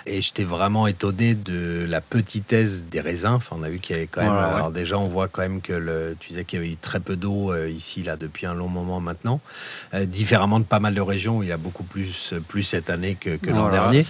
[0.06, 3.34] Et j'étais vraiment étonné de la petitesse des raisins.
[3.34, 4.32] Enfin, on a vu qu'il y avait quand même.
[4.32, 7.00] alors déjà, on voit quand même que le, tu disais qu'il y avait eu très
[7.00, 9.40] peu d'eau euh, ici là depuis un long moment maintenant,
[9.94, 12.90] euh, différemment de pas mal de régions où il y a beaucoup plus plus cette
[12.90, 14.02] année que, l'an dernier.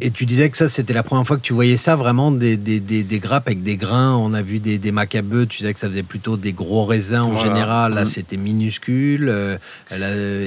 [0.00, 2.56] Et tu disais que ça, c'était la première fois que tu voyais ça vraiment des,
[2.56, 4.14] des, des, grappes avec des grains.
[4.16, 5.46] On a vu des, des macabeux.
[5.46, 7.94] Tu disais que ça faisait plutôt des gros raisins en général.
[7.94, 8.06] Là, mm.
[8.06, 9.28] c'était minuscule.
[9.30, 9.56] Euh,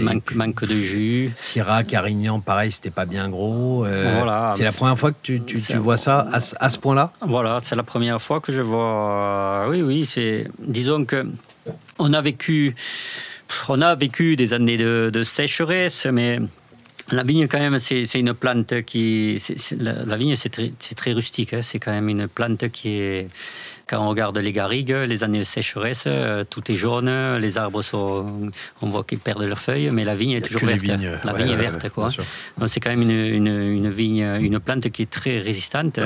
[0.04, 1.32] manque, de jus.
[1.34, 3.86] Syrah, Carignan, pareil, c'était pas bien gros.
[4.54, 7.12] C'est la première fois que tu, tu, tu vois ça à, à ce point-là.
[7.21, 9.65] Voilà c'est la première fois que je vois.
[9.65, 10.47] Euh, oui, oui, c'est.
[10.60, 11.25] Disons que
[11.99, 12.75] on a vécu,
[13.69, 16.39] on a vécu des années de, sécheresse, mais
[17.12, 19.41] la vigne, quand même, c'est une plante qui.
[19.80, 20.50] la, vigne, c'est
[20.96, 21.54] très, rustique.
[21.54, 21.62] Hein.
[21.62, 23.30] c'est quand même une plante qui est.
[23.88, 27.82] Quand on regarde les garrigues, les années de sécheresse, euh, tout est jaune, les arbres
[27.82, 28.52] sont.
[28.82, 30.84] On voit qu'ils perdent leurs feuilles, mais la vigne est toujours verte.
[31.24, 32.10] la vigne est verte, quoi.
[32.58, 36.00] Donc c'est quand même une, une, vigne, une plante qui est très résistante.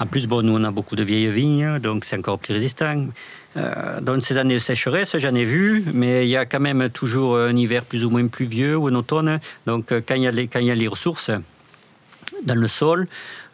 [0.00, 3.06] En plus, bon, nous, on a beaucoup de vieilles vignes, donc c'est encore plus résistant.
[3.56, 6.88] Euh, dans ces années de sécheresse, j'en ai vu, mais il y a quand même
[6.88, 9.40] toujours un hiver plus ou moins pluvieux ou un automne.
[9.66, 11.32] Donc, euh, quand il y a les, quand il y a les ressources
[12.44, 13.08] dans le sol,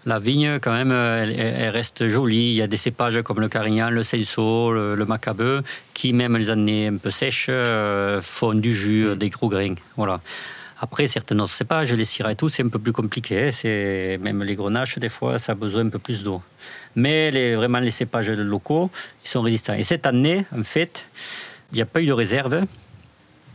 [0.05, 2.51] la vigne, quand même, elle, reste jolie.
[2.51, 5.63] Il y a des cépages comme le Carignan, le Celso, le, le Macabeu,
[5.95, 9.75] qui, même les années un peu sèches, euh, font du jus, des gros grains.
[9.97, 10.21] Voilà.
[10.79, 13.51] Après, certains autres cépages, les syrah et tout, c'est un peu plus compliqué.
[13.51, 16.43] C'est même les grenaches, des fois, ça a besoin un peu plus d'eau.
[16.95, 18.91] Mais les, vraiment, les cépages locaux,
[19.25, 19.75] ils sont résistants.
[19.75, 21.07] Et cette année, en fait,
[21.73, 22.67] il n'y a pas eu de réserve.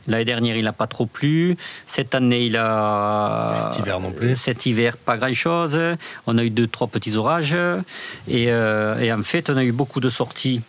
[0.07, 1.55] L'année dernière, il n'a pas trop plu.
[1.85, 3.53] Cette année, il a.
[3.55, 4.35] Cet hiver non plus.
[4.35, 5.79] Cet hiver, pas grand-chose.
[6.25, 7.55] On a eu deux, trois petits orages.
[8.27, 10.61] Et, euh, et en fait, on a eu beaucoup de sorties.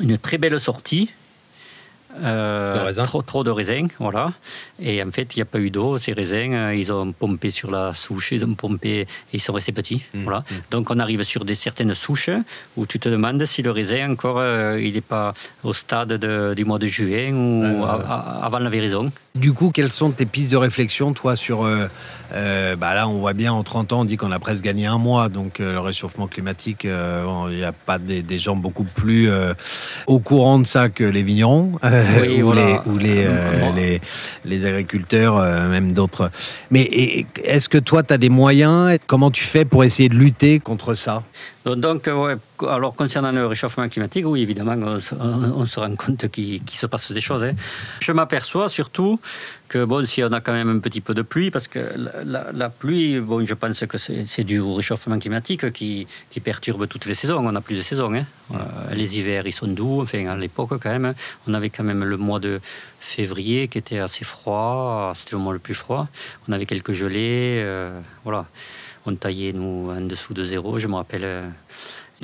[0.00, 1.10] Une très belle sortie
[2.22, 4.32] euh, trop, trop de raisins, voilà.
[4.78, 5.98] Et en fait, il n'y a pas eu d'eau.
[5.98, 9.52] Ces raisins, euh, ils ont pompé sur la souche, ils ont pompé et ils sont
[9.52, 10.04] restés petits.
[10.14, 10.40] Mmh, voilà.
[10.40, 10.54] Mmh.
[10.70, 12.30] Donc, on arrive sur des certaines souches
[12.76, 16.12] où tu te demandes si le raisin encore, euh, il n'est pas au stade
[16.54, 19.10] du mois de juin ou avant la vérison.
[19.38, 21.62] Du coup, quelles sont tes pistes de réflexion, toi, sur...
[21.62, 24.98] bah là, on voit bien, en 30 ans, on dit qu'on a presque gagné un
[24.98, 25.28] mois.
[25.28, 29.28] Donc, le réchauffement climatique, il n'y a pas des, des, gens beaucoup plus
[30.06, 31.72] au courant de ça que les vignerons.
[32.42, 34.00] ou, les, ou les, euh, les,
[34.44, 36.30] les, agriculteurs, euh, même d'autres.
[36.70, 38.98] Mais est-ce que toi, tu as des moyens?
[39.06, 41.22] Comment tu fais pour essayer de lutter contre ça?
[41.64, 42.36] Donc, ouais,
[42.68, 47.22] alors concernant le réchauffement climatique, oui, évidemment, on, se rend compte qu'il se passe des
[47.22, 47.44] choses.
[47.44, 47.54] Hein.
[48.00, 49.18] Je m'aperçois surtout
[49.68, 51.80] que, bon, si on a quand même un petit peu de pluie, parce que
[52.24, 56.06] la, pluie, bon, je pense que c'est dû au réchauffement climatique qui,
[56.44, 57.38] perturbe toutes les saisons.
[57.38, 58.12] On n'a plus de saison.
[58.12, 58.26] Hein.
[58.52, 58.56] Euh,
[58.92, 60.02] les hivers, ils sont doux.
[60.02, 61.14] Enfin, à l'époque, quand même,
[61.48, 62.60] on avait quand même le mois de
[63.00, 65.12] février qui était assez froid.
[65.14, 66.08] C'était le mois le plus froid.
[66.46, 67.62] On avait quelques gelées.
[67.64, 68.44] Euh, voilà
[69.06, 71.24] on taillait nous en dessous de zéro, je me rappelle.
[71.24, 71.42] Euh.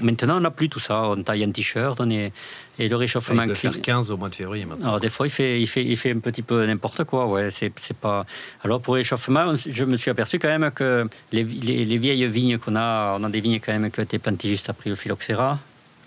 [0.02, 1.02] Maintenant, on n'a plus tout ça.
[1.02, 2.32] On taille un t-shirt, on est
[2.80, 3.72] et le réchauffement climatique.
[3.72, 4.88] faire 15 au mois de février maintenant.
[4.88, 7.26] Alors, des fois, il fait, il fait, il fait un petit peu n'importe quoi.
[7.26, 8.24] Ouais, c'est, pas.
[8.64, 12.76] Alors, pour l'échauffement, je me suis aperçu quand même que les, les, vieilles vignes qu'on
[12.76, 15.58] a, on a des vignes quand même qui ont été plantées juste après le phylloxéra,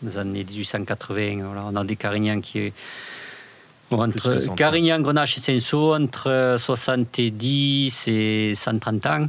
[0.02, 1.46] dans les années 1880.
[1.46, 2.74] Voilà, on a des carignans qui.
[3.92, 9.28] entre Carignan, Grenache et Senso, entre 70 et 130 ans.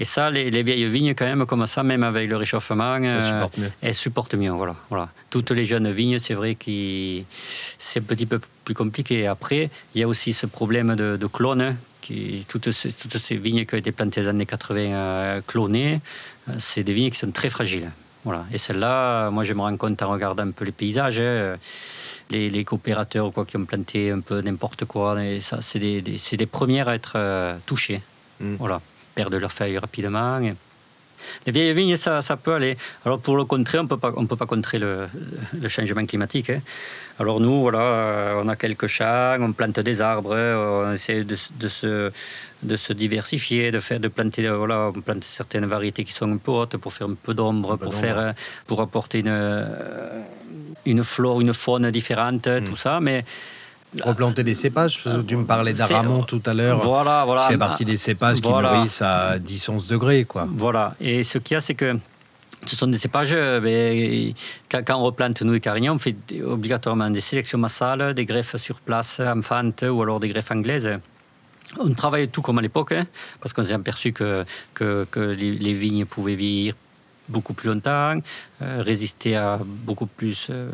[0.00, 2.96] Et ça, les, vieilles vignes, quand même, comme ça, même avec le réchauffement,
[3.80, 4.50] elles supportent mieux.
[4.50, 5.08] Voilà, voilà.
[5.30, 9.26] Toutes les jeunes vignes, c'est vrai que c'est un petit peu plus compliqué.
[9.26, 13.64] Après, il y a aussi ce problème de, clones qui, toutes, ces, toutes ces vignes
[13.64, 16.00] qui ont été plantées dans les années 80 clonées,
[16.58, 17.90] c'est des vignes qui sont très fragiles.
[18.24, 18.46] Voilà.
[18.52, 21.20] Et celle-là, moi, je me rends compte en regardant un peu les paysages.
[21.20, 21.56] Hein,
[22.30, 26.46] les, coopérateurs quoi, qui ont planté un peu n'importe quoi, et ça, c'est des, des,
[26.46, 28.00] premières à être touchées.
[28.40, 28.56] Mm.
[28.58, 28.80] Voilà,
[29.14, 30.40] perdent leurs feuilles rapidement.
[31.46, 32.76] Les vieilles vignes, ça, ça, peut aller.
[33.04, 35.06] Alors pour le contrer, on ne peut pas contrer le,
[35.58, 36.50] le changement climatique.
[36.50, 36.60] Hein.
[37.18, 41.36] Alors nous, voilà, euh, on a quelques champs, on plante des arbres, on essaie de,
[41.58, 42.10] de, se,
[42.62, 46.30] de se diversifier, de, faire, de planter, euh, voilà, on plante certaines variétés qui sont
[46.30, 48.32] un peu hautes pour faire un peu d'ombre, pour, faire, euh,
[48.66, 49.66] pour apporter une,
[50.86, 52.64] une flore, une faune différente, hmm.
[52.64, 52.98] tout ça.
[53.00, 53.24] Mais
[54.02, 56.80] Replanter des cépages, tu me parlais d'Aramon tout à l'heure.
[56.80, 57.42] Voilà, voilà.
[57.42, 60.48] Qui fait partie des cépages qui nourrissent à 10-11 degrés, quoi.
[60.50, 60.94] Voilà.
[61.00, 61.96] Et ce qu'il y a, c'est que
[62.66, 64.34] ce sont des cépages, euh, ben,
[64.70, 68.80] quand, on replante nous et Carignan, on fait obligatoirement des sélections massales, des greffes sur
[68.80, 70.90] place, enfantes ou alors des greffes anglaises.
[71.78, 73.06] On travaille tout comme à l'époque, hein,
[73.40, 76.74] parce qu'on s'est aperçu que, que, les, les, vignes pouvaient vieillir
[77.28, 78.18] beaucoup plus longtemps,
[78.62, 80.70] euh, résister à beaucoup plus euh,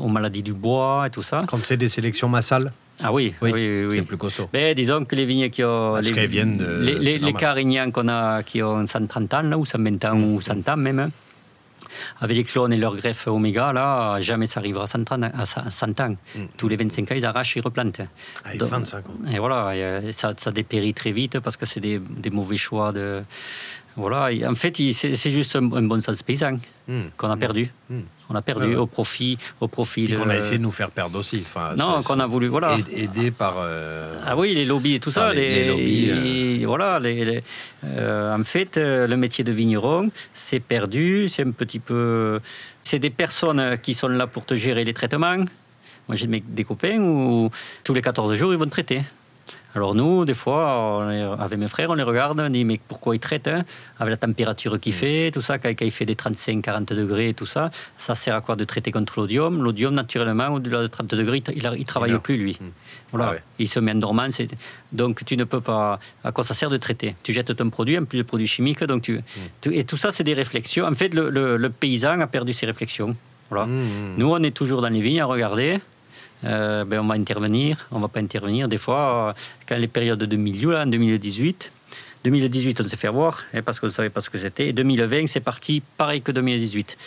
[0.00, 1.42] aux maladies du bois et tout ça.
[1.46, 4.48] Quand c'est des sélections massales ah oui, oui, oui, c'est plus costaud.
[4.54, 5.92] Mais disons que les vignes qui ont.
[5.92, 9.66] Parce les, viennent de, les, les, carignans qu'on a, qui ont 130 ans, là, ou
[9.66, 11.10] 120 ans, ou 100 ans même,
[12.20, 15.22] avec les clones et leurs greffes oméga, là, jamais ça arrivera à 100 ans.
[15.22, 16.16] À 100 ans.
[16.56, 18.00] Tous les 25 ans, ils arrachent, ils replantent.
[18.44, 19.12] Avec 25 ans.
[19.30, 23.22] Et voilà, ça, ça dépérit très vite parce que c'est des, des mauvais choix de
[23.96, 27.00] voilà, en fait, c'est juste un, bon sens paysan hmm.
[27.16, 27.70] qu'on a perdu.
[27.88, 28.00] Hmm.
[28.28, 30.08] On a perdu au profit, au profit.
[30.08, 31.42] Qu'on a essayé de nous faire perdre aussi.
[31.42, 32.76] Enfin, non, qu'on a voulu, voilà.
[32.92, 33.54] Aider par.
[33.58, 35.32] Euh, ah oui, les lobbies et tout ça.
[35.32, 36.10] Les, lobbies.
[36.10, 36.66] Euh.
[36.66, 41.28] Voilà, euh, en fait, le métier de vigneron, c'est perdu.
[41.28, 42.40] C'est un petit peu.
[42.82, 45.44] C'est des personnes qui sont là pour te gérer les traitements.
[46.08, 47.50] Moi, j'ai des copains où
[47.82, 49.02] tous les 14 jours, ils vont te traiter.
[49.76, 51.06] Alors nous, des fois,
[51.38, 53.62] avec mes frères, on les regarde, on dit mais pourquoi ils traitent hein,
[53.98, 54.96] Avec la température qu'il mm.
[54.96, 58.56] fait, tout ça, quand, il fait des 35-40 degrés tout ça, ça sert à quoi
[58.56, 59.62] de traiter contre l'odium?
[59.62, 62.56] L'odium, naturellement, au-delà de 30 degrés, il ne travaille plus, lui.
[62.58, 62.64] Mm.
[63.12, 63.34] Voilà.
[63.36, 64.40] Ah il se met en dormance.
[64.92, 66.00] Donc tu ne peux pas...
[66.24, 67.14] À quoi ça sert de traiter?
[67.22, 69.16] Tu jettes ton produit, en plus de produits chimiques, donc tu...
[69.16, 69.72] Mm.
[69.72, 70.86] Et tout ça, c'est des réflexions.
[70.86, 73.14] En fait, le, paysan a perdu ses réflexions.
[73.50, 73.66] Voilà.
[74.16, 75.80] Nous, on est toujours dans les vignes à regarder.
[76.44, 78.68] Euh, ben on va intervenir, on va pas intervenir.
[78.68, 79.34] Des fois,
[79.66, 81.72] quand les périodes de milieu, là, en 2018,
[82.24, 84.68] 2018, on s'est fait voir hein, parce qu'on ne savait pas ce que c'était.
[84.68, 86.98] Et 2020, c'est parti pareil que 2018.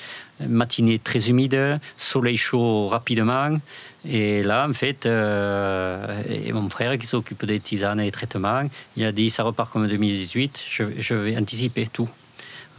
[0.48, 3.58] Matinée très humide, soleil chaud rapidement.
[4.06, 8.64] Et là, en fait, euh, et mon frère qui s'occupe des tisanes et des traitements,
[8.96, 10.64] il a dit ça repart comme 2018,
[10.98, 12.10] je vais anticiper tout.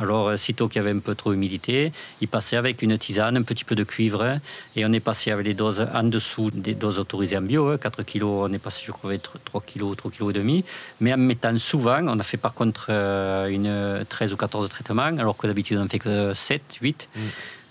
[0.00, 3.36] Alors, euh, sitôt qu'il y avait un peu trop d'humidité, il passait avec une tisane,
[3.36, 4.38] un petit peu de cuivre,
[4.74, 7.76] et on est passé avec des doses en dessous des doses autorisées en bio.
[7.76, 8.04] 4 hein.
[8.04, 10.64] kg, on est passé, je crois, 3 kg, 3 kg et demi.
[11.00, 15.02] Mais en mettant souvent, on a fait par contre euh, une 13 ou 14 traitements,
[15.02, 17.08] alors que d'habitude on ne fait que 7, 8.
[17.14, 17.20] Mm.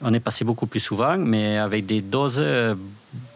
[0.02, 2.76] On est passé beaucoup plus souvent, mais avec des doses euh,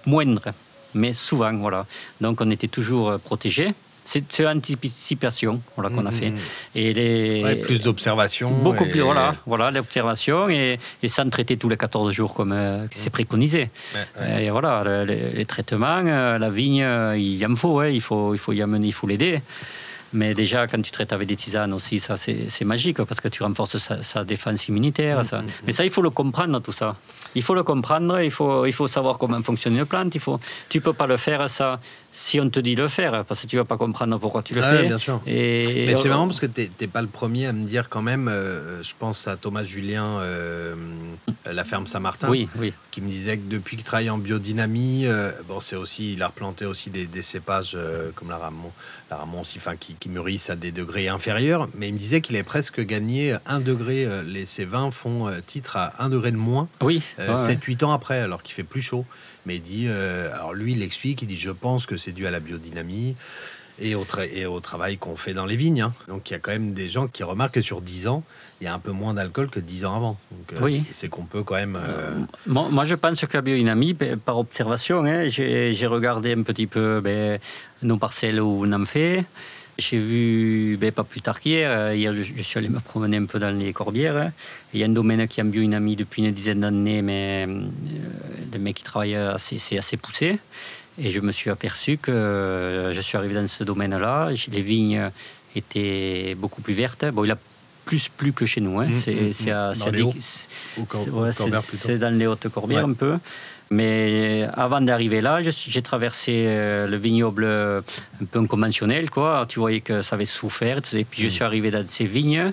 [0.06, 0.54] moindres.
[0.94, 1.88] Mais souvent, voilà.
[2.22, 3.74] Donc on était toujours protégé.
[4.06, 6.32] C'est l'anticipation voilà, qu'on a fait.
[6.32, 6.38] Mmh.
[6.76, 8.50] Et les, plus d'observation.
[8.52, 12.86] Beaucoup plus, voilà, voilà l'observation et, et sans traiter tous les 14 jours comme euh,
[12.90, 13.70] c'est préconisé.
[14.40, 18.34] Et voilà, les, traitements, euh, la vigne, euh, il y en faut, hein, il faut,
[18.34, 19.42] il faut y amener, il faut l'aider.
[20.14, 23.44] Mais déjà, quand tu traites avec des tisanes aussi, ça c'est magique parce que tu
[23.44, 25.22] renforces sa, défense immunitaire.
[25.22, 25.42] Mmh, ça.
[25.42, 26.96] Mmh, Mais ça, il faut le comprendre, tout ça.
[27.36, 30.16] Il faut le comprendre, il faut, il faut savoir comment fonctionne une plante.
[30.16, 31.80] Il faut, tu peux pas le faire, ça,
[32.12, 34.62] si on te dit le faire, parce que tu vas pas comprendre pourquoi tu le
[34.62, 34.86] fais.
[34.86, 35.20] Bien sûr.
[35.26, 38.04] Et, Mais c'est marrant parce que tu n'es pas le premier à me dire quand
[38.04, 40.76] même, euh, je pense à Thomas Julien, euh,
[41.46, 42.72] la ferme Saint-Martin, oui, oui.
[42.92, 46.28] qui me disait que depuis qu'il travaille en biodynamie, euh, bon, c'est aussi, il a
[46.28, 47.78] replanté aussi des, cépages
[48.16, 48.72] comme la ramon,
[49.10, 52.22] la ramon aussi, enfin, qui, qui, mûrissent à des degrés inférieurs, mais il me disait
[52.22, 56.38] qu'il avait presque gagné un degré, les, ces vins font titre à un degré de
[56.38, 59.06] moins, oui, 7-8 ans après, alors qu'il fait plus chaud.
[59.46, 62.26] Mais il dit, euh, alors lui, il explique, il dit, je pense que c'est dû
[62.28, 63.16] à la biodynamie
[63.80, 65.82] et au, et au travail qu'on fait dans les vignes.
[65.82, 65.94] Hein.
[66.08, 68.24] Donc il y a quand même des gens qui remarquent que sur 10 ans,
[68.62, 70.18] il y a un peu moins d'alcool que 10 ans avant.
[70.32, 70.86] Donc euh, oui.
[70.92, 71.78] c'est qu'on peut quand même...
[71.82, 72.14] Euh,
[72.48, 77.40] moi, je pense que la biodynamie, par observation, hein, j'ai regardé un petit peu ben,
[77.82, 79.26] nos parcelles où on en fait.
[79.80, 83.26] J'ai vu, ben, pas plus tard qu'hier, euh, hier, je, suis allé me promener un
[83.26, 84.16] peu dans les corbières.
[84.18, 84.32] Hein.
[84.74, 87.46] Il y a un domaine qui a bio une amie depuis une dizaine d'années, mais
[87.48, 87.64] euh,
[88.52, 90.38] le mec qui travaille assez, c'est assez poussé.
[91.00, 95.10] Et je me suis aperçu que euh, je suis arrivé dans ce domaine-là, les vignes
[95.56, 97.06] étaient beaucoup plus vertes.
[97.06, 97.38] Bon, il a
[97.86, 98.80] plus, plus que chez nous.
[98.80, 98.92] Hein.
[98.92, 99.50] c'est
[101.98, 103.18] dans les hautes corbières un peu.
[103.74, 107.82] Mais avant d'arriver là, j'ai traversé euh, le vignoble euh,
[108.22, 109.46] un peu conventionnel, quoi.
[109.50, 110.80] Tu voyais que ça avait souffert.
[110.94, 111.32] Et puis je mm.
[111.32, 112.52] suis arrivé dans ces vignes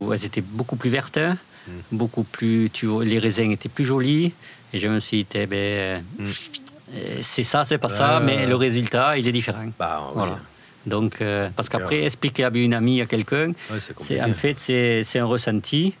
[0.00, 1.72] où elles étaient beaucoup plus vertes, mm.
[1.92, 2.68] beaucoup plus.
[2.70, 4.34] Tu vois, les raisins étaient plus jolis.
[4.74, 6.24] Et je me suis dit, eh ben, mm.
[6.24, 9.64] euh, c'est ça, c'est pas ça, mais le résultat, il est différent.
[9.78, 10.38] Bah, voilà.
[10.86, 11.22] Donc,
[11.56, 13.52] parce qu'après, expliquer à une amie, à quelqu'un,
[13.98, 15.94] c'est en fait, c'est un ressenti.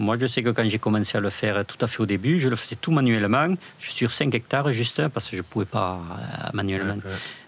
[0.00, 2.40] Moi, je sais que quand j'ai commencé à le faire tout à fait au début,
[2.40, 3.54] je le faisais tout manuellement.
[3.78, 6.96] Je suis sur 5 hectares juste parce que je ne pouvais pas euh, manuellement.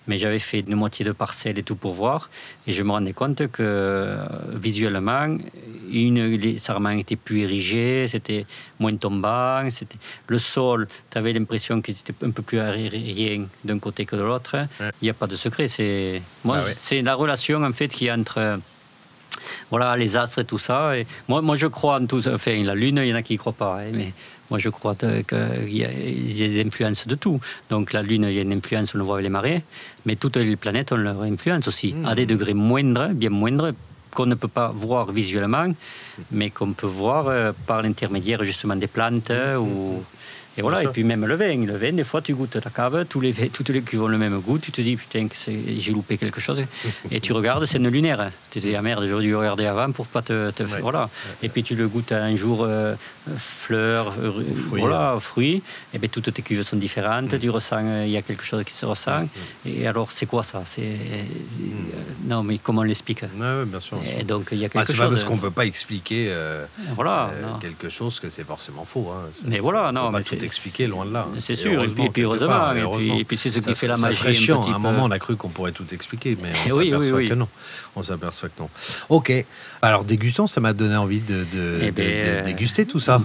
[0.07, 2.29] Mais j'avais fait une moitié de parcelle et tout pour voir.
[2.67, 5.35] Et je me rendais compte que euh, visuellement,
[5.91, 8.45] une, les sarments étaient plus érigés, c'était
[8.79, 9.71] moins tombant.
[9.71, 14.15] C'était, le sol, tu avais l'impression qu'il était un peu plus aérien d'un côté que
[14.15, 14.57] de l'autre.
[15.01, 15.69] Il n'y a pas de secret.
[15.69, 18.59] C'est, moi, ah c'est la relation en fait qui entre
[19.71, 20.97] voilà, les astres et tout ça.
[20.97, 22.35] Et moi, moi, je crois en tout ça.
[22.35, 23.81] Enfin, la Lune, il y en a qui ne croient pas.
[23.81, 24.13] Hein, mais
[24.51, 27.41] moi, je crois qu'il y, a des influences de tout.
[27.71, 29.63] Donc, la Lune, il y a une influence, on le voit avec les marées.
[30.05, 32.07] Mais toutes les planètes ont leur influence aussi, mmh.
[32.07, 33.73] à des degrés moindres, bien moindres,
[34.11, 35.73] qu'on ne peut pas voir visuellement,
[36.31, 39.57] mais qu'on peut voir euh, par l'intermédiaire justement des plantes mmh.
[39.57, 40.05] ou
[40.57, 43.07] et voilà, et puis même le vin, le vin, des fois tu goûtes ta cave,
[43.09, 45.27] tous les, toutes les cuves ont le même goût, tu te dis putain,
[45.79, 46.63] j'ai loupé quelque chose.
[47.11, 48.31] et tu regardes, c'est une lunaire.
[48.51, 50.51] Tu te dis, ah merde, j'aurais dû regarder avant pour pas te.
[50.51, 51.09] te Voilà.
[51.43, 52.95] Et puis tu le goûtes un jour euh,
[53.37, 55.63] fleurs, euh, voilà, fruits.
[55.95, 58.63] Et bien toutes tes cuves sont différentes, tu ressens, euh, il y a quelque chose
[58.65, 59.27] qui se ressent.
[59.65, 60.63] Et alors, c'est quoi ça?
[60.67, 62.29] C'est, mm.
[62.29, 63.23] Non, mais comment on l'explique?
[63.23, 63.99] Ouais, bien sûr.
[64.19, 64.97] Et donc, il y a quelque ah, chose.
[64.97, 66.33] C'est pas parce qu'on peut pas expliquer
[66.95, 69.11] voilà, quelque chose que c'est forcément faux.
[69.11, 69.31] Hein.
[69.47, 71.27] Mais voilà, non, mais expliquer, loin de là.
[71.41, 74.15] C'est sûr, et puis, heureusement, et, puis, c'est ce qui fait la magie.
[74.15, 76.77] Ça serait chiant, à un moment on a cru qu'on pourrait tout expliquer, mais on
[76.77, 77.29] oui, s'aperçoit oui, oui.
[77.29, 77.49] que non.
[77.95, 78.71] On s'aperçoit que non.
[79.09, 79.33] Ok,
[79.83, 83.21] alors dégustant, ça m'a donné envie de, de, eh ben, déguster tout ça.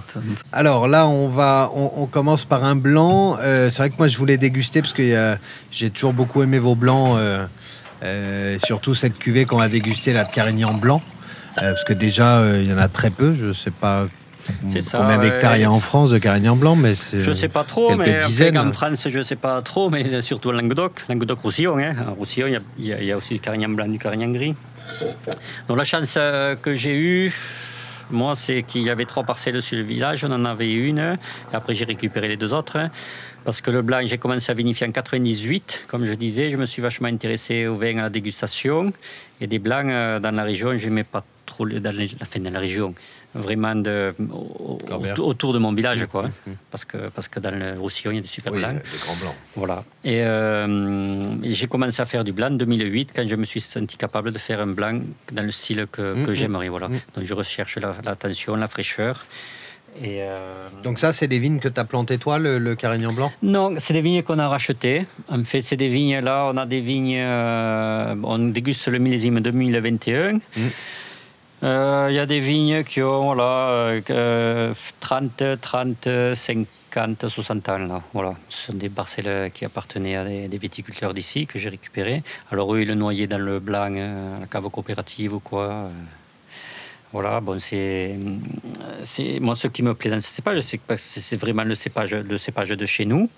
[0.52, 3.38] Alors là, on, va, on, commence par un blanc.
[3.40, 5.36] Euh, c'est vrai que moi je voulais déguster parce que
[5.70, 7.46] j'ai toujours beaucoup aimé vos blancs, euh,
[8.02, 11.02] euh, surtout cette cuvée qu'on a dégustée là de Carignan blanc.
[11.56, 13.34] parce que déjà, il y en a très peu.
[13.34, 14.06] Je ne sais pas
[14.68, 14.98] c'est ça.
[14.98, 17.64] Combien d'hectares il y a en France de Carignan blanc mais Je ne sais pas
[17.64, 18.20] trop, mais
[18.56, 21.78] en France, je ne sais pas trop, mais surtout en Languedoc, Languedoc-Roussillon.
[21.78, 21.94] Hein.
[22.08, 22.46] En Roussillon,
[22.78, 24.54] il y, y, a aussi du Carignan blanc, du Carignan gris.
[25.68, 27.32] Donc la chance euh, que j'ai eue,
[28.10, 31.18] moi, c'est qu'il y avait trois parcelles sur le village, on en avait une,
[31.52, 32.78] et après j'ai récupéré les deux autres.
[33.44, 36.66] Parce que le blanc, j'ai commencé à vinifier en 98, comme je disais, je me
[36.66, 38.92] suis vachement intéressé au vin à la dégustation.
[39.40, 42.48] Et des blancs euh, dans la région, je n'aimais pas trop dans la fin de
[42.48, 42.94] la région
[43.38, 44.14] vraiment de,
[45.18, 46.26] autour de mon village, quoi.
[46.26, 46.32] Hein.
[46.46, 46.54] Mmh, mmh.
[46.70, 48.74] Parce, que, parce que dans le Roussillon, il y a des super blancs.
[48.74, 49.34] Des grands blancs.
[49.56, 49.84] Voilà.
[50.04, 53.96] Et euh, j'ai commencé à faire du blanc en 2008, quand je me suis senti
[53.96, 55.00] capable de faire un blanc
[55.32, 56.68] dans le style que, mmh, que j'aimerais.
[56.68, 56.88] Voilà.
[56.88, 59.24] Donc je recherche la, tension, la fraîcheur.
[60.00, 63.32] Et euh, Donc ça, c'est des vignes que tu as plantées toi, le, Carignan blanc?
[63.42, 65.06] Non, c'est des vignes qu'on a rachetées.
[65.28, 69.40] En fait, c'est des vignes là, on a des vignes, euh, on déguste le millésime
[69.40, 70.38] 2021.
[71.60, 74.00] Il euh, y a des vignes qui ont voilà,
[75.00, 77.78] 30, 30, 50, 60 ans.
[77.78, 78.02] Là.
[78.12, 78.34] Voilà.
[78.48, 82.22] Ce sont des parcelles qui appartenaient à des, viticulteurs d'ici que j'ai récupérées.
[82.52, 85.64] Alors eux, ils le noyaient dans le blanc, euh, la cave coopérative ou quoi.
[85.64, 85.88] Euh.
[87.12, 88.16] Voilà, bon, c'est,
[89.02, 92.14] c'est moi ce qui me plaît dans ce cépage, c'est que c'est vraiment le cépage,
[92.14, 93.28] le cépage de chez nous.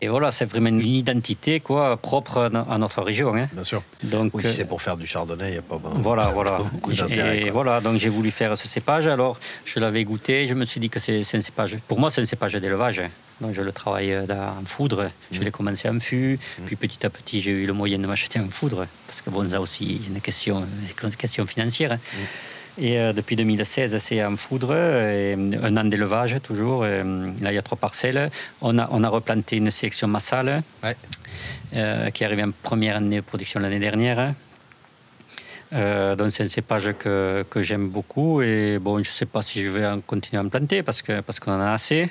[0.00, 3.34] Et voilà, c'est vraiment une identité quoi, propre à notre région.
[3.34, 3.48] Hein.
[3.52, 3.82] Bien sûr.
[4.04, 6.58] Donc, oui, c'est pour faire du chardonnay, il n'y a pas, voilà, voilà.
[6.72, 7.40] beaucoup d'intérêt.
[7.42, 9.06] Et voilà, donc j'ai voulu faire ce cépage.
[9.06, 11.76] Alors, je l'avais goûté, je me suis dit que c'est un cépage.
[11.88, 13.00] Pour moi, c'est un cépage d'élevage.
[13.00, 13.10] Hein.
[13.40, 15.10] Donc, je le travaille euh, en foudre.
[15.30, 15.44] Je mmh.
[15.44, 16.38] l'ai commencé en fût.
[16.38, 16.62] Mmh.
[16.66, 18.86] Puis, petit à petit, j'ai eu le moyen de m'acheter en foudre.
[19.06, 20.66] Parce que, bon, ça aussi, une question,
[21.02, 21.92] une question financière.
[21.92, 21.98] Hein.
[21.98, 22.18] Mmh.
[22.80, 26.84] Et euh, depuis 2016, c'est en foudre, et un an d'élevage toujours.
[26.84, 27.02] là,
[27.42, 28.30] il y a trois parcelles.
[28.60, 30.62] On a, on a replanté une sélection massale
[31.74, 34.34] euh, qui est arrivée en première année de production l'année dernière.
[35.72, 39.42] Euh, donc c'est un cépage que, que j'aime beaucoup et bon, je ne sais pas
[39.42, 42.10] si je vais en continuer à en planter parce qu'on parce qu'on en a assez.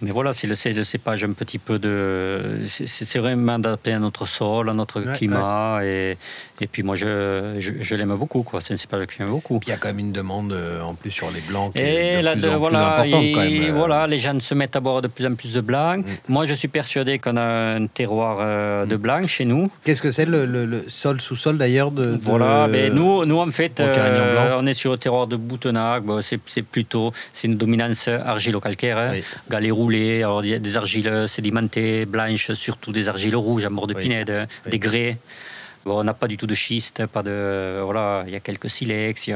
[0.00, 2.60] Mais voilà, c'est le, le, cépage un petit peu de.
[2.68, 5.80] C'est vraiment adapté à notre sol, à notre climat.
[5.82, 6.16] Et,
[6.60, 8.46] et, puis moi, je, je, l'aime beaucoup.
[8.60, 9.58] C'est un cépage que j'aime beaucoup.
[9.60, 11.82] il y a quand même une demande euh, en plus sur les blancs qui et
[11.82, 13.62] est de, plus en voilà, plus importante quand même.
[13.62, 13.72] Euh.
[13.74, 15.98] Voilà, les gens se mettent à boire de plus en plus de blanc.
[15.98, 16.04] Mm.
[16.28, 19.00] Moi, je suis persuadé qu'on a un terroir euh, de mm.
[19.00, 19.68] blanc chez nous.
[19.82, 23.82] Qu'est-ce que c'est le, le, sol sous-sol d'ailleurs de, Voilà, mais nous, nous en fait,
[23.82, 26.04] on est sur le terroir de Boutenac.
[26.20, 29.12] c'est plutôt c'est une dominance argilo-calcaire, hein.
[30.22, 34.78] Alors, a des argiles sédimentées, blanches, surtout des argiles rouges à mort de pinède, des
[34.78, 35.18] grès.
[35.86, 39.30] on n'a pas du tout de schiste, pas de, voilà, il y a quelques silex.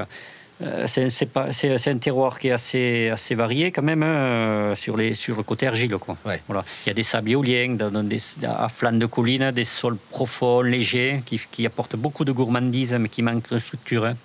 [0.62, 5.36] Euh, c'est un terroir qui est assez, assez varié quand même hein, sur, les, sur
[5.36, 5.96] le côté argile.
[5.96, 6.16] Quoi.
[6.46, 6.64] Voilà.
[6.84, 7.76] Il y a des sables éoliens
[8.44, 13.08] à flanc de collines, des sols profonds, légers, qui, qui apportent beaucoup de gourmandise mais
[13.08, 14.04] qui manquent de structure.
[14.04, 14.16] Hein.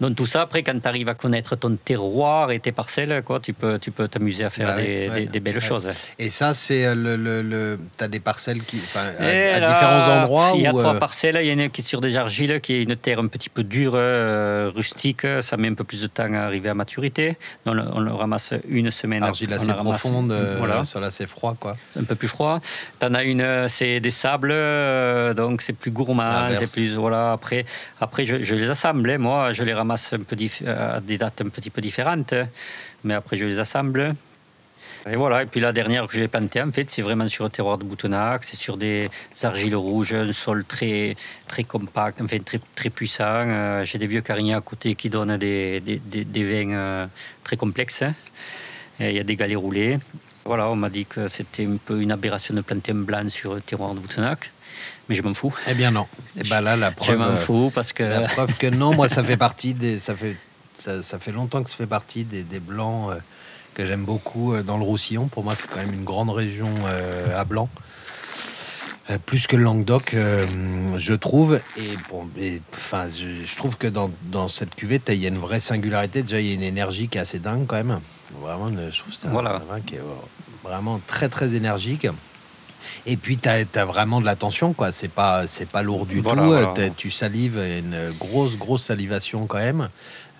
[0.00, 3.40] Donc tout ça, après, quand tu arrives à connaître ton terroir et tes parcelles, quoi,
[3.40, 5.88] tu peux tu peux t'amuser à faire bah des, belles choses.
[6.18, 10.62] Et ça, c'est euh, le, le, tu as des parcelles qui, à, différents endroits Il
[10.62, 11.38] y a trois euh, parcelles.
[11.40, 13.26] Il y en a une qui est sur des argiles, qui est une terre un
[13.26, 15.26] petit peu dure, euh, rustique.
[15.40, 17.36] Ça met un peu plus de temps à arriver à maturité.
[17.64, 19.22] Donc on le ramasse une semaine.
[19.22, 20.84] Argile assez profonde, voilà.
[20.84, 21.76] sol assez froid, quoi.
[21.98, 22.60] Un peu plus froid.
[23.00, 24.54] Tu en as une, c'est des sables,
[25.34, 27.32] donc c'est plus gourmand, c'est plus voilà.
[27.32, 27.64] Après,
[28.00, 29.10] après je, je les assemble.
[29.10, 29.18] Hein.
[29.18, 32.34] Moi, je les ramasse un peu euh, à des dates un petit peu différentes,
[33.04, 34.14] mais après je les assemble.
[35.08, 37.50] Et voilà, et puis la dernière que j'ai plantée, en fait, c'est vraiment sur le
[37.50, 39.10] terroir de Boutonnac, c'est sur des
[39.42, 41.16] argiles rouges, un sol très,
[41.46, 43.24] très compact, enfin très, très puissant.
[43.24, 47.06] Euh, j'ai des vieux carignats à côté qui donnent des, des, des, vins euh,
[47.44, 48.04] très complexes.
[48.98, 49.98] Il y a des galets roulés.
[50.44, 53.54] Voilà, on m'a dit que c'était un peu une aberration de planter un blanc sur
[53.54, 54.50] le terroir de Boutonnac
[55.10, 55.52] mais je m'en fous.
[55.66, 56.06] Eh bien non.
[56.36, 57.10] Et eh ben là, la preuve.
[57.10, 58.04] Je m'en fous parce que.
[58.04, 59.98] La preuve que non, moi, ça fait partie des.
[59.98, 60.36] Ça fait,
[60.76, 63.16] ça, ça fait longtemps que ça fait partie des, des blancs euh,
[63.74, 65.26] que j'aime beaucoup euh, dans le Roussillon.
[65.26, 67.68] Pour moi, c'est quand même une grande région euh, à blanc.
[69.26, 70.14] plus que le Languedoc,
[70.96, 71.60] je trouve.
[71.76, 72.30] Et bon,
[72.72, 76.22] enfin, je, trouve que dans, dans cette cuvée, il y a une vraie singularité.
[76.22, 77.98] Déjà, il y a une énergie qui est assez dingue quand même.
[78.40, 79.60] Vraiment, je trouve ça voilà.
[79.84, 80.02] qui est
[80.62, 82.06] vraiment très très énergique.
[83.06, 84.92] Et puis, tu as, vraiment de l'attention, quoi.
[84.92, 86.30] C'est pas, pas lourd du tout.
[86.96, 89.88] Tu salives, une grosse, grosse salivation quand même.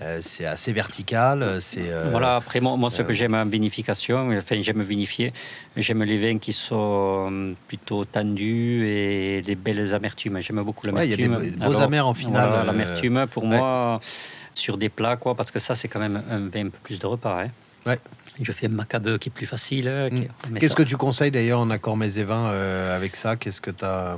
[0.03, 1.59] Euh, c'est assez vertical.
[1.61, 2.37] C'est euh, voilà.
[2.37, 5.33] Après, moi, moi ce que euh, j'aime en vinification, enfin, j'aime vinifier.
[5.77, 10.41] J'aime les vins qui sont plutôt tendus et des belles amertumes.
[10.41, 11.37] J'aime beaucoup l'amertume.
[11.43, 12.65] il y a des beaux amers en finale.
[12.67, 14.01] l'amertume, pour moi,
[14.55, 16.99] sur des plats, quoi, parce que ça, c'est quand même un vin un peu plus
[16.99, 17.43] de repas.
[17.43, 17.49] Hein.
[17.87, 17.99] Ouais.
[18.41, 19.89] Je fais macabeu qui est plus facile.
[19.89, 20.57] Hmm.
[20.59, 23.37] Qu'est-ce que tu conseilles d'ailleurs en accord mes et vins euh, avec ça?
[23.37, 24.17] Qu'est-ce que tu as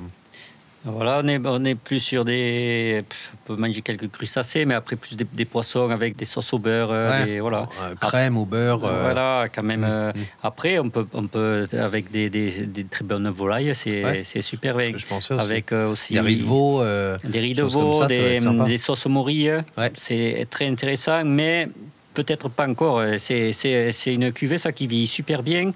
[0.84, 3.04] voilà, on est, on est plus sur des.
[3.34, 6.88] On peut manger quelques crustacés, mais après plus des, poissons avec des sauces au beurre.
[6.90, 7.68] Euh, voilà.
[8.00, 8.84] crème au beurre.
[8.84, 9.02] Euh.
[9.02, 9.82] Voilà, quand même.
[9.82, 10.22] Hmm, hmm.
[10.42, 14.92] Après, on peut, on peut avec des, des, très bonnes volailles, c'est super bien.
[14.96, 15.44] Je pensais aussi.
[15.44, 16.14] Avec aussi.
[16.14, 16.82] Des riz de veau.
[16.82, 19.62] des riz de veau, des, des, sauces morilles.
[19.94, 21.68] C'est très intéressant, mais
[22.14, 23.02] peut-être pas encore.
[23.18, 25.72] C'est une cuvée, ça, qui vit super bien.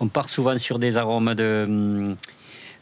[0.00, 2.16] On part souvent sur des arômes de hum,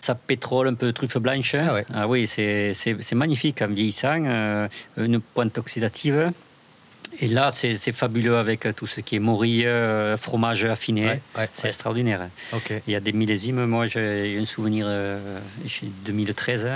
[0.04, 1.54] ça pétrole, un peu de truffe blanche.
[1.54, 6.30] Ah, ah oui, c'est magnifique en vieillissant, euh, une pointe oxydative.
[7.20, 11.20] Et là, c'est fabuleux avec tout ce qui est morille, euh, fromage affiné.
[11.52, 12.28] c'est extraordinaire.
[12.86, 13.64] Il y a des millésimes.
[13.66, 15.38] Moi, j'ai un souvenir euh,
[16.04, 16.68] 2013.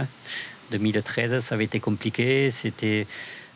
[0.71, 2.51] 2013, ça avait été compliqué.
[2.51, 3.07] C'était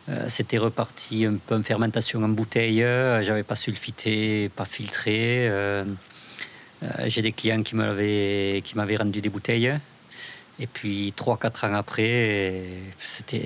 [0.09, 2.83] euh, c'était reparti un peu en fermentation en bouteille.
[2.83, 5.47] Euh, j'avais pas sulfité, pas filtré.
[5.47, 5.85] Euh,
[7.05, 9.73] j'ai des clients qui m'avaient qui m'avaient rendu des bouteilles.
[10.59, 12.63] Et puis, 3-4 ans après,
[12.99, 13.43] c'était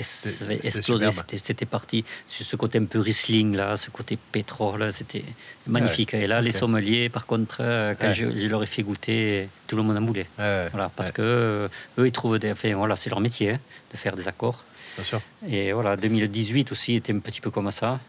[0.62, 1.08] explosé.
[1.38, 4.92] C'était parti sur ce côté un peu Riesling, là, ce côté pétrole.
[4.92, 5.24] C'était
[5.68, 6.14] magnifique.
[6.16, 7.58] Et là, les sommeliers, par contre,
[7.98, 10.28] quand je, leur ai fait goûter, tout le monde en voulait.
[10.38, 12.52] voilà, parce que eux, ils trouvent des.
[12.52, 13.60] Enfin, voilà, c'est leur métier, hein,
[13.94, 14.66] de faire des accords.
[15.48, 18.00] Et voilà, 2018 aussi était un petit peu comme ça.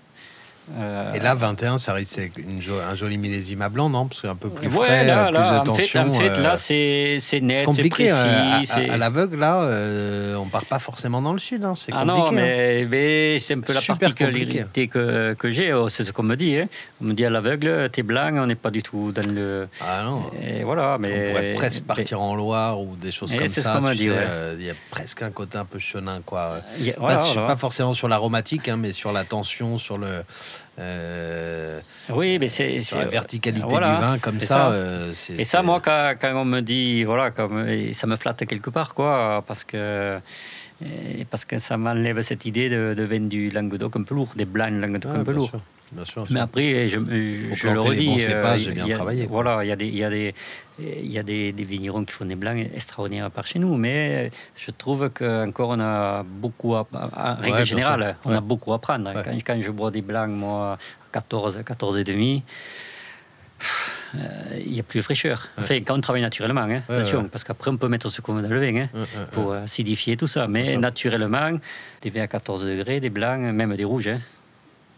[0.76, 4.06] Euh, et là, 21, ça risque un joli millésime à blanc, non?
[4.06, 6.08] Parce qu'un peu plus frais, là, plus de tension.
[6.08, 8.10] En fait, là, euh, c'est net, c'est compliqué.
[8.10, 8.62] Hein.
[8.62, 11.64] Précis, à, l'aveugle, là, euh, on part pas forcément dans le sud.
[11.64, 11.74] Hein.
[11.74, 12.20] C'est ah compliqué.
[12.20, 12.88] non, mais, hein.
[12.90, 15.72] mais c'est un peu la particularité que, que j'ai.
[15.72, 16.56] Oh, c'est ce qu'on me dit.
[16.56, 16.68] Hein.
[17.00, 19.68] On me dit à l'aveugle, t'es blanc, on n'est pas du tout dans le.
[19.80, 20.30] Ah non.
[20.42, 23.48] Et voilà, mais, on pourrait presque partir en Loire ou des choses comme ça.
[23.48, 24.10] C'est ce qu'on m'a dit.
[24.58, 26.60] Il y a presque un côté un peu chenin, quoi.
[26.98, 30.24] Pas forcément sur l'aromatique, mais sur la tension, sur le
[30.78, 31.80] euh,
[32.10, 34.70] oui, mais c'est la verticalité du vin comme ça.
[34.70, 38.94] Euh, et ça, moi, quand, on me dit, voilà, comme, ça me flatte quelque part,
[38.94, 40.20] quoi, parce que
[41.30, 44.44] parce que ça m'enlève cette idée de, de vin du Languedoc un peu lourd, des
[44.44, 45.50] blancs Languedoc un peu lourd.
[46.30, 46.98] Mais après, je,
[47.52, 49.26] je le redis, euh, j'ai bien travaillé.
[49.26, 50.34] Voilà, il y a des, il y a des,
[50.78, 54.30] il y a des, des, vignerons qui font des blancs extraordinaires par chez nous, mais
[54.56, 59.12] je trouve qu'encore on a beaucoup, à, en règle générale, on a beaucoup à prendre.
[59.24, 60.78] Quand, quand, je bois des blancs, moi,
[61.12, 62.42] 14, 14 et demi,
[64.14, 64.18] euh,
[64.64, 65.48] il n'y a plus de fraîcheur.
[65.58, 68.42] Enfin, quand on travaille naturellement, hein, attention, parce qu'après on peut mettre ce qu'on veut
[68.42, 68.88] dans le vin hein,
[69.32, 70.48] pour acidifier tout ça.
[70.48, 71.58] Mais naturellement,
[72.02, 74.08] des vins à 14 degrés, des blancs, même des rouges.
[74.08, 74.20] Hein.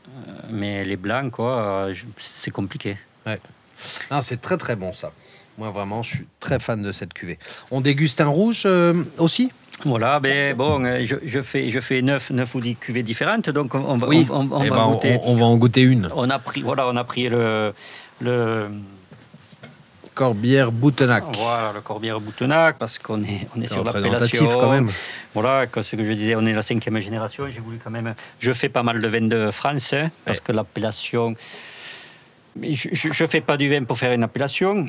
[0.09, 2.97] Euh, mais les blancs, quoi, c'est compliqué.
[3.27, 3.39] Ouais.
[4.23, 5.13] c'est très très bon ça.
[5.59, 7.39] Moi vraiment, je suis très fan de cette cuvée.
[7.71, 9.53] On déguste un rouge euh, aussi?
[9.85, 13.49] Voilà, ben bon, euh, je, je fais, je fais 9, 9 ou 10 cuvées différentes,
[13.51, 15.19] donc on, va, Oui, on, on Eh va ben, goûter.
[15.25, 16.09] on, on va en goûter une.
[16.15, 17.73] On a pris, voilà, on a pris le,
[18.21, 18.69] le,
[20.15, 21.25] Corbière Boutenac.
[21.37, 24.47] voilà, le Corbière Boutenac parce qu'on est, on est sur l'appellation.
[24.59, 24.89] quand même.
[25.35, 27.47] Voilà, comme ce que je disais, on est la cinquième génération.
[27.51, 28.15] J'ai voulu quand même.
[28.39, 30.45] Je fais pas mal de vin de France hein, parce Ouais.
[30.45, 31.35] que l'appellation.
[32.61, 34.89] Je ne fais pas du vin pour faire une appellation.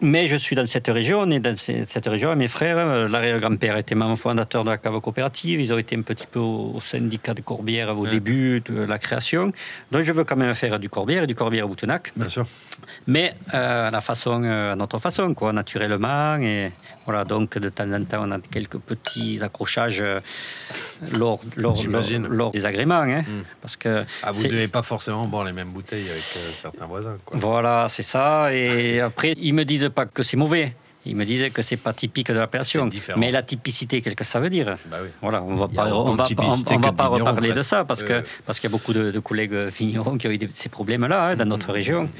[0.00, 2.32] Mais je suis dans cette région, on est dans ce- cette région.
[2.32, 5.60] et Mes frères, euh, l'arrière-grand-père était membre fondateur de la cave coopérative.
[5.60, 8.10] Ils ont été un petit peu au, syndicat de Corbière au Ouais.
[8.10, 9.50] début de la création.
[9.90, 12.12] Donc je veux quand même faire du Corbière et du Corbière Boutenac.
[12.16, 12.46] Bien sûr.
[13.08, 16.36] Mais euh, à la façon, euh, à notre façon, quoi, naturellement.
[16.36, 16.70] Et
[17.04, 20.20] voilà, donc de temps en temps, on a quelques petits accrochages euh,
[21.18, 21.76] lors, lors,
[22.28, 22.94] lors, des agréments.
[23.02, 23.42] hein, Mm.
[23.60, 27.18] Parce que Ah, vous c'est- devez pas forcément boire les mêmes bouteilles avec certains voisins.
[27.24, 27.36] Quoi.
[27.40, 28.54] Voilà, c'est ça.
[28.54, 30.74] Et après, ils me disent pas que c'est mauvais.
[31.06, 32.84] Ils me disent que c'est pas typique de l'appellation.
[32.84, 33.18] C'est différent.
[33.18, 35.08] Mais la typicité, qu'est-ce que ça veut dire Bah oui.
[35.22, 38.22] Voilà, on va pas, on va, pas- on va reparler de ça parce que Euh.
[38.44, 41.28] parce qu'il y a beaucoup de, de collègues vignerons qui ont eu des- ces problèmes-là
[41.28, 42.10] hein, dans notre région.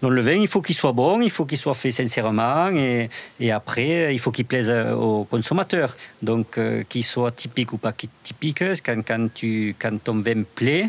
[0.00, 3.08] Donc le vin, il faut qu'il soit bon, il faut qu'il soit fait sincèrement et,
[3.40, 5.94] et après, il faut qu'il plaise aux consommateurs.
[6.22, 7.92] Donc euh, qu'il soit typique ou pas
[8.22, 10.88] typique, quand, quand, tu, quand ton vin plaît,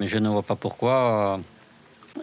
[0.00, 1.38] je ne vois pas pourquoi,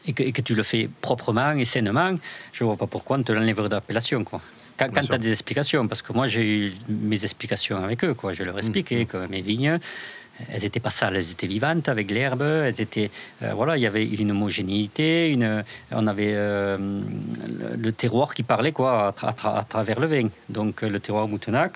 [0.06, 2.18] et, que, et que tu le fais proprement et sainement,
[2.54, 4.24] je ne vois pas pourquoi on te l'enlèverait d'appellation.
[4.24, 4.42] Quoi.
[4.78, 8.14] Quand, quand tu as des explications, parce que moi j'ai eu mes explications avec eux,
[8.14, 8.32] quoi.
[8.34, 9.78] je leur expliquais que mes vignes,
[10.50, 13.12] elles n'étaient pas sales, elles étaient vivantes avec l'herbe, elles étaient,
[13.44, 16.78] euh, voilà, il y avait une homogénéité, une, on avait euh,
[17.78, 20.30] le, terroir qui parlait quoi, à, tra- à tra- à travers le vin.
[20.48, 21.74] Donc euh, le terroir Boutenac,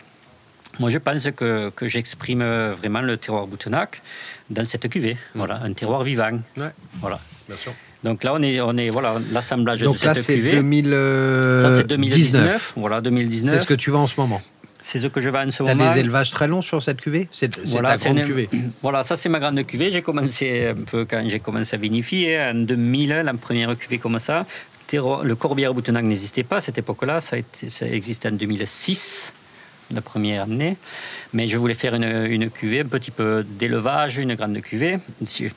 [0.80, 2.42] moi je pense que, que j'exprime
[2.72, 4.02] vraiment le terroir Boutenac
[4.50, 6.40] dans cette cuvée, voilà, un terroir vivant.
[6.56, 7.20] Ouais, Voilà.
[7.50, 7.74] bien sûr.
[8.04, 10.52] Donc là on est, on est voilà, l'assemblage de là, cette cuvée.
[10.54, 11.62] 2019.
[11.62, 13.54] Ça c'est 2019, voilà 2019.
[13.56, 14.42] C'est ce que tu vends en ce moment.
[14.86, 15.94] C'est ce que je vends en ce Tu as moment.
[15.94, 17.30] des élevages très longs sur cette cuvée?
[17.32, 18.50] C'est c'est ta grande une- cuvée.
[18.82, 19.92] Voilà, ça c'est ma grande cuvée.
[19.92, 24.20] J'ai commencé un peu quand j'ai commencé à vinifier en 2000, la première cuvée comme
[24.20, 24.46] ça.
[24.92, 27.20] Le Corbière Boutenac n'existait pas à cette époque-là.
[27.22, 27.38] Ça,
[27.68, 29.34] ça existait en 2006,
[29.94, 30.78] la première année.
[31.34, 34.98] Mais je voulais faire une, une cuvée, un petit peu d'élevage, une grande cuvée.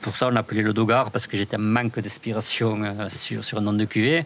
[0.01, 3.57] Pour ça, on l'appelait le Dogar parce que j'étais en manque d'inspiration euh, sur, sur
[3.57, 4.25] un nom de cuvée.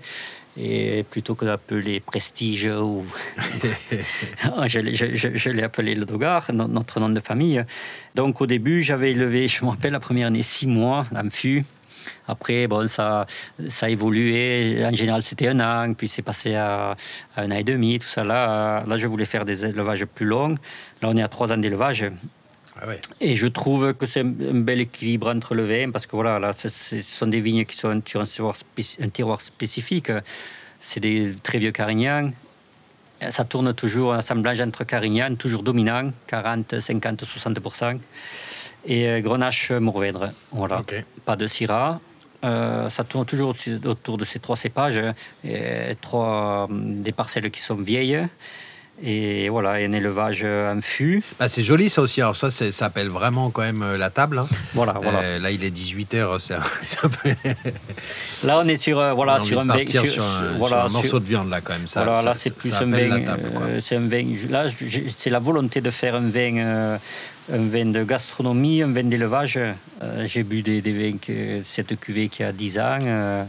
[0.58, 3.06] Et plutôt que d'appeler Prestige ou
[4.68, 7.64] je, l'ai- je- je- je l'ai appelé le Dogar, no- notre nom de famille.
[8.16, 11.64] Donc au début, j'avais élevé, je me rappelle, la première année, six mois, fût.
[12.28, 13.26] Après, bon, ça,
[13.68, 14.84] ça a évolué.
[14.86, 16.96] En général, c'était un an, puis c'est passé à,
[17.36, 18.24] à un an et demi, tout ça.
[18.24, 20.56] Là, là, je voulais faire des élevages plus longs.
[21.02, 22.06] Là, on est à trois ans d'élevage.
[22.80, 23.00] Ah ouais.
[23.20, 26.54] Et je trouve que c'est un bel équilibre entre le vin, parce que voilà, là,
[26.54, 28.56] ce sont des vignes qui sont sur un terroir,
[29.00, 30.12] un terroir spécifique.
[30.80, 32.32] C'est des très vieux carignans.
[33.30, 38.00] Ça tourne toujours un assemblage entre carignans, toujours dominant, 40, 50, 60%.
[38.86, 40.32] Et euh, grenache mourvèdre.
[40.52, 40.78] Voilà.
[41.26, 42.00] Pas de syrah.
[42.44, 45.00] Euh, ça tourne toujours au- autour de ces trois cépages,
[45.44, 46.74] et trois, euh,
[47.04, 48.28] des parcelles qui sont vieilles.
[49.04, 51.24] Et voilà, un élevage en fût.
[51.40, 52.22] Bah, c'est joli ça aussi.
[52.22, 54.38] Alors ça, ça appelle vraiment quand même euh, la table.
[54.40, 54.48] hein.
[54.76, 55.20] Voilà, voilà.
[55.22, 56.38] Euh, là, il est 18h.
[56.40, 57.30] C'est un, c'est un peu...
[58.44, 60.78] Là, on est sur, euh, on voilà, a envie sur un Sur, sur un, sur-
[60.78, 61.88] un morceau de viande là quand même.
[61.88, 63.26] Ça, voilà, ça- là, c'est plus un vin.
[63.28, 64.26] euh, c'est un vin.
[64.50, 64.66] Là,
[65.18, 66.98] c'est la volonté de faire un vin, euh,
[67.52, 69.58] un vin de gastronomie, un vin d'élevage.
[69.58, 73.46] Euh, j'ai bu des, des vins, que, cette cuvée qui a 10 ans.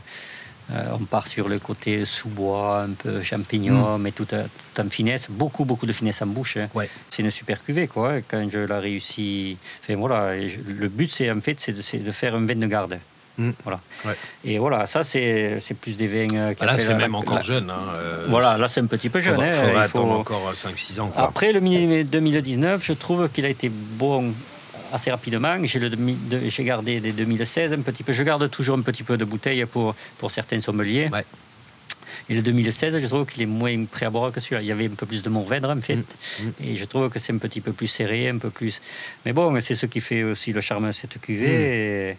[0.72, 4.44] Euh, on part sur le côté sous-bois, un peu champignon, mais tout, à-
[4.74, 6.56] tout en finesse, beaucoup, beaucoup de finesse en bouche.
[6.56, 6.68] hein.
[6.74, 6.88] Ouais.
[7.10, 8.20] C'est une super cuvée, quoi.
[8.26, 9.56] Quand je l'ai réussi.
[9.82, 12.98] Enfin, voilà, je- le but, c'est en fait, c'est de, faire un vin de garde.
[13.38, 13.50] Mm.
[13.64, 13.80] Voilà.
[14.04, 14.12] Ouais.
[14.44, 16.34] Et voilà, ça, c'est plus des vins.
[16.36, 17.70] euh, qui Ah, là, c'est la- même encore la- jeune.
[17.70, 19.34] hein, euh, Voilà, là, c'est un petit peu jeune.
[19.36, 21.08] faudra, hein, faudra il faut- attendre encore 5-6 ans.
[21.08, 21.24] Quoi.
[21.28, 24.34] Après le mi- 2019, je trouve qu'il a été bon
[24.92, 25.56] assez rapidement.
[25.64, 28.12] J'ai gardé des 2016 un petit peu.
[28.12, 31.08] Je garde toujours un petit peu de bouteilles pour, pour certains sommeliers.
[31.12, 31.24] Ouais.
[32.28, 34.60] Et le 2016, je trouve qu'il est moins prêt à boire que celui-là.
[34.62, 35.96] Il y avait un peu plus de Mourvèdre, en fait.
[35.96, 36.48] Mm.
[36.64, 38.80] Et je trouve que c'est un petit peu plus serré, un peu plus.
[39.26, 42.16] Mais bon, c'est ce qui fait aussi le charme de cette cuvée.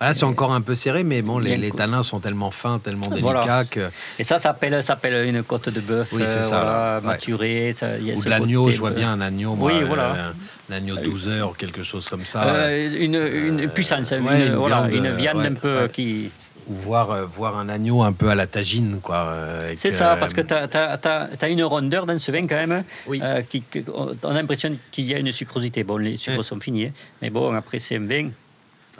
[0.00, 2.80] Bah, Là, c'est encore un peu serré, mais bon, les, les tanins sont tellement fins,
[2.80, 3.40] tellement Voilà.
[3.40, 3.90] délicats que.
[4.18, 6.96] Et ça, ça s'appelle, ça s'appelle une côte de bœuf, Oui, euh, ça, voilà, là.
[7.00, 7.06] Ouais.
[7.06, 7.74] maturée.
[7.76, 10.14] ça- y a Ou de l'agneau, je vois bien un agneau, moi, Oui, voilà.
[10.16, 10.32] euh,
[10.70, 12.44] un agneau 12 heures, quelque chose comme ça.
[12.54, 13.14] Euh, une,
[13.60, 15.88] une puissance, une, ouais, une voilà, viande, une euh, viande ouais, un peu ouais.
[15.90, 16.30] qui.
[16.66, 19.16] Ou voir, euh, voir un agneau un peu à la tagine, quoi.
[19.16, 22.82] euh, C'est ça, euh, parce que tu as, une rondeur dans ce vin quand même.
[23.06, 23.20] Oui.
[23.22, 23.62] euh, qui,
[23.92, 25.84] on a l'impression qu'il y a une sucrosité.
[25.84, 26.42] Bon, les sucres Ouais.
[26.42, 28.30] sont finis, hein, mais bon, après, c'est un vin.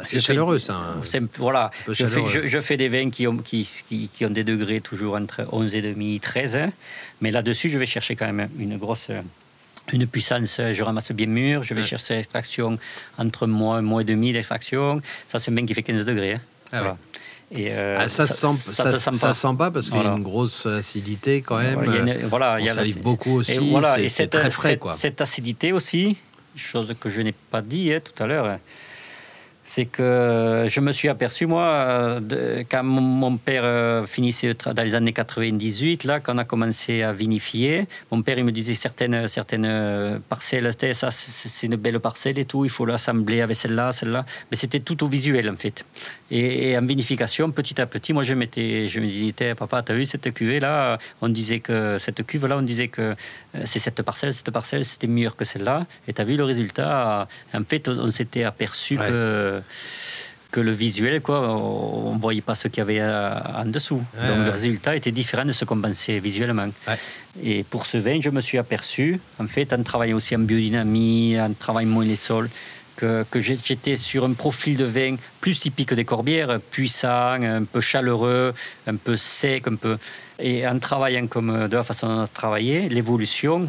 [0.03, 0.75] C'est je fais- chaleureux, ça.
[0.75, 1.01] hein.
[1.39, 2.29] Voilà, je fais, chaleureux.
[2.29, 5.43] je, je fais des vins qui ont, qui, qui, qui ont des degrés toujours entre
[5.51, 6.57] 11,5 et 13.
[6.57, 6.73] hein.
[7.23, 9.09] Mais là-dessus, je vais chercher quand même une grosse,
[9.93, 12.79] une puissance, je ramasse bien mûr, je vais chercher l'extraction
[13.19, 15.01] entre mois, un mois et demi d'extraction.
[15.29, 16.35] Ça, c'est un vin qui fait 15 degrés.
[16.35, 16.41] Hein.
[16.73, 16.97] Ah
[17.51, 19.35] et euh, ah, ça, ça, ça, ça, sent pas.
[19.35, 21.75] sent pas parce qu'il y a une grosse acidité quand même.
[21.85, 23.61] Voilà, il y a, voilà, il y a beaucoup aussi.
[23.99, 24.93] Et cette, très frais, cette, quoi.
[24.95, 26.17] cette acidité aussi,
[26.57, 28.59] chose que je n'ai pas dit hein, tout à l'heure,
[29.65, 34.95] c'est que je me suis aperçu, moi, de, quand mon, père euh, finissait dans les
[34.95, 39.27] années 98, là, quand on a commencé à vinifier, mon père, il me disait certaines,
[39.27, 43.93] certaines euh, parcelles, ça, c'est une belle parcelle et tout, il faut l'assembler avec celle-là,
[43.93, 44.27] celle-là.
[44.51, 45.85] Mais c'était tout au visuel, en fait.
[46.31, 50.05] Et, en vinification, petit à petit, moi, je, m'étais, je me disais, papa, t'as vu
[50.05, 53.03] cette cuvée-là On disait que, cette cuve-là, on disait que
[53.55, 55.87] euh, c'est cette parcelle, cette parcelle, c'était meilleur que celle-là.
[56.07, 57.29] Et t'as vu le résultat?
[57.55, 59.54] En fait, on, s'était aperçu que
[60.55, 64.01] que le visuel, quoi, on ne voyait pas ce qu'il y avait euh, en dessous.
[64.29, 66.71] Donc le résultat était différent de ce qu'on pensait visuellement.
[67.43, 71.41] Et pour ce vin, je me suis aperçu, en fait, en travaillant aussi en biodynamie,
[71.41, 72.49] en travaillant moins les sols,
[72.95, 77.81] que, que j'étais sur un profil de vin plus typique des corbières, puissant, un peu
[77.81, 78.55] chaleureux,
[78.87, 79.99] un peu sec, un peu.
[80.39, 83.69] Et en travaillant comme de la façon de travailler, l'évolution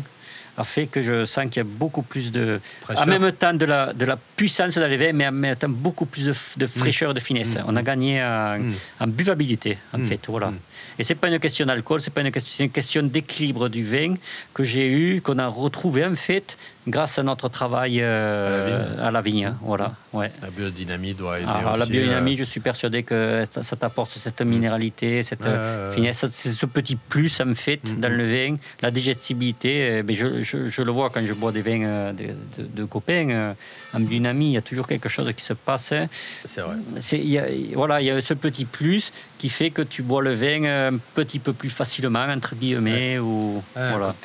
[0.58, 2.60] a fait que je sens qu'il y a beaucoup plus de.
[2.95, 6.26] En même temps de la, de la puissance d'arrivée, mais en même temps beaucoup plus
[6.26, 7.56] de, de fraîcheur, de finesse.
[7.56, 7.64] Mm.
[7.68, 9.12] On a gagné en, mm.
[9.12, 10.06] buvabilité, en mm.
[10.06, 10.20] fait.
[10.28, 10.53] Voilà.
[11.00, 14.16] Et c'est pas une question d'alcool, c'est pas une question, une question d'équilibre du vin
[14.54, 16.58] que j'ai eu, qu'on a retrouvé en fait
[16.88, 19.54] grâce à notre travail euh, à la vigne.
[19.62, 20.32] Voilà, ouais.
[20.42, 21.80] La biodynamie doit aider ah, aussi.
[21.80, 25.48] La biodynamie, euh, je suis persuadé que ça t'apporte cette minéralité, cette
[25.92, 28.00] finesse, c'est ce petit plus en fait mm-hmm.
[28.00, 30.04] dans le vin, la digestibilité.
[30.06, 33.56] Mais je, je, je, le vois quand je bois des vins euh, de, de, copains.
[33.94, 35.94] En biodynamie, il y a toujours quelque chose qui se passe.
[36.12, 36.76] C'est vrai.
[37.14, 40.22] Il y a, voilà, il y a ce petit plus qui fait que tu bois
[40.22, 43.20] le vin un petit peu plus facilement, entre guillemets.
[43.20, 44.16] Ou, voilà.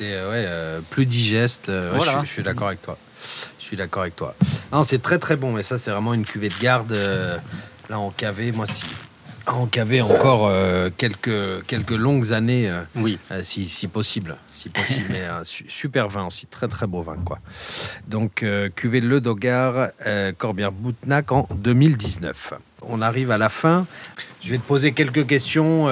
[0.91, 1.71] plus digeste.
[1.71, 2.23] voilà.
[2.25, 2.99] je, suis d'accord avec toi.
[3.59, 4.35] Je suis d'accord avec toi.
[4.73, 6.93] Non, c'est très très bon, mais ça, c'est vraiment une cuvée de garde.
[6.93, 7.37] Euh,
[7.89, 8.85] là, en cavé, moi, si.
[9.47, 13.19] En cavé encore euh, quelques, quelques longues années, euh, oui.
[13.43, 14.37] si, si, possible.
[14.49, 17.17] Si possible, mais un super vin aussi, très très beau vin.
[17.25, 17.39] Quoi.
[18.07, 18.45] Donc,
[18.77, 19.89] cuvée Le Dogar,
[20.39, 22.55] Corbière Boutnac en 2019.
[22.83, 23.87] On arrive à la fin.
[24.43, 25.89] Je vais te poser quelques questions.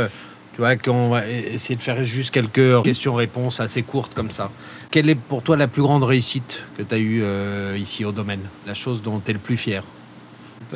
[0.59, 4.51] Tu vois, qu'on va essayer de faire juste quelques questions-réponses assez courtes comme ça.
[4.91, 8.11] Quelle est pour toi la plus grande réussite que tu as eue euh, ici au
[8.11, 8.41] domaine?
[8.67, 9.85] La chose dont tu es le plus fier?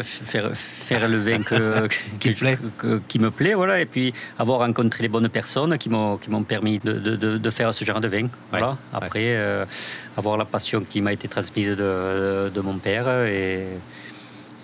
[0.01, 1.89] Faire, faire le vin que,
[3.09, 6.93] qui, me plaît, voilà, et puis avoir rencontré les bonnes personnes qui m'ont permis de,
[6.93, 8.28] de, de, faire ce genre de vin.
[8.53, 8.78] Voilà.
[8.93, 9.64] Après, euh,
[10.16, 13.66] avoir la passion qui m'a été transmise de, de mon père et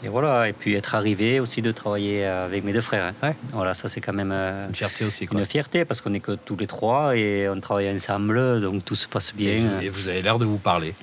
[0.04, 3.12] et voilà, et puis être arrivé aussi de travailler avec mes deux frères.
[3.22, 3.32] Hein.
[3.52, 5.28] Voilà, ça c'est quand même euh, une fierté aussi.
[5.30, 8.94] Une fierté parce qu'on n'est que tous les trois et on travaille ensemble, donc tout
[8.94, 9.80] se passe bien.
[9.80, 10.94] Et vous, avez l'air de vous parler.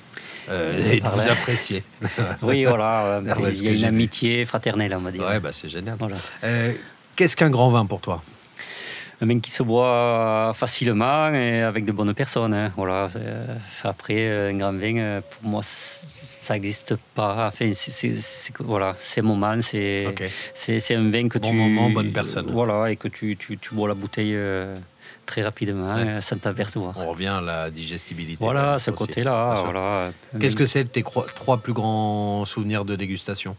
[0.48, 1.82] Euh, et de vous apprécier.
[2.42, 5.24] oui, voilà, il y a une amitié fraternelle, on va dire.
[5.24, 5.98] Ouais, bah, c'est génial.
[6.44, 6.72] Euh,
[7.16, 8.22] qu'est-ce qu'un grand vin pour toi?
[9.20, 12.54] Un vin qui se boit facilement et avec de bonnes personnes.
[12.54, 12.72] Hein.
[12.76, 13.08] Voilà.
[13.84, 17.46] Après, un grand vin, pour moi, ça n'existe pas.
[17.48, 18.12] Enfin, c'est,
[18.60, 20.14] voilà, c'est moment, c'est
[20.54, 21.56] c'est un vin que bon tu.
[21.56, 22.46] moment, bonne personne.
[22.50, 24.76] Voilà, et que tu, tu, tu bois la bouteille euh,
[25.24, 26.20] très rapidement, ouais.
[26.20, 26.94] sans t'apercevoir.
[26.96, 28.38] On revient à la digestibilité.
[28.44, 29.62] Voilà, ce côté-là.
[29.64, 30.12] Voilà.
[30.38, 31.02] Qu'est-ce que c'est tes
[31.34, 33.56] trois plus grands souvenirs de dégustation?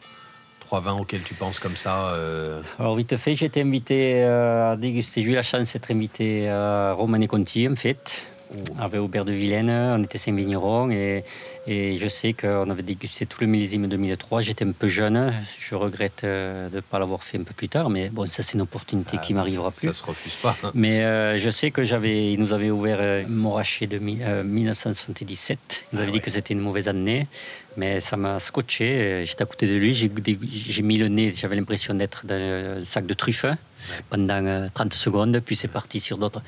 [0.67, 2.61] Trois vins auxquels tu penses comme ça euh...
[2.77, 5.23] Alors, vite fait, j'ai été invité euh, à déguster.
[5.23, 8.27] J'ai eu la chance d'être invité à Romane Conti, en fait
[8.79, 11.23] avec Aubert de Vilaine, on était cinq vignerons et,
[11.65, 14.41] et je sais qu'on avait dégusté tout le millésime 2003.
[14.41, 17.69] J'étais un peu jeune, je regrette euh, de ne pas l'avoir fait un peu plus
[17.69, 19.87] tard, mais bon, ça c'est une opportunité ah, qui m'arrivera plus.
[19.87, 20.55] Ça se refuse pas.
[20.73, 25.85] Mais euh, je sais que j'avais, nous avait ouvert euh, Moraché de 1977.
[25.91, 27.27] Il nous avait ah dit que c'était une mauvaise année,
[27.75, 29.23] mais ça m'a scotché.
[29.25, 33.05] J'étais à côté de lui, j'ai mis le nez, j'avais l'impression d'être dans un sac
[33.05, 33.45] de truffes
[34.09, 36.41] pendant 30 secondes, puis c'est parti sur d'autres.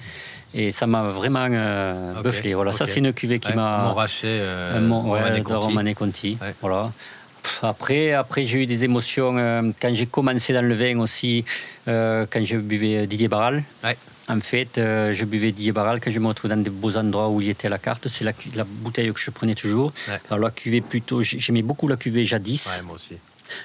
[0.54, 2.54] Et ça m'a vraiment euh, bufflé.
[2.54, 3.84] Voilà, ça c'est une cuvée qui m'a.
[3.84, 6.38] Montrachet euh, de Romane Conti.
[6.62, 6.92] Voilà.
[7.62, 11.46] Après, après j'ai eu des émotions euh, quand j'ai commencé dans le vin aussi,
[11.88, 13.64] euh, quand je buvais Didier Barral.
[14.28, 17.42] En fait, je buvais Didier Barral quand je me retrouvais dans des beaux endroits où
[17.42, 18.08] il était la carte.
[18.10, 19.92] C'est la, la, bouteille que je prenais toujours.
[20.30, 22.82] Alors la cuvée plutôt, j'aimais beaucoup la cuvée jadis.
[22.86, 23.18] moi aussi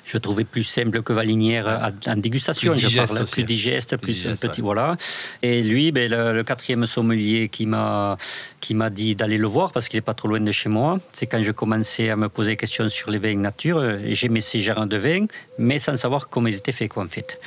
[0.04, 2.72] je trouvais plus simple que Valinière en dégustation.
[2.72, 4.96] Plus digeste, je parle, plus digeste, plus petit, voilà.
[5.42, 8.16] Et lui, ben, le, quatrième sommelier qui m'a
[8.60, 10.98] qui m'a dit d'aller le voir parce qu'il n'est pas trop loin de chez moi.
[11.12, 13.98] C'est quand je commençais à me poser des questions sur les vins nature.
[14.08, 15.26] J'aimais ces gérants de vins,
[15.58, 17.38] mais sans savoir comment ils étaient faits, quoi, en fait.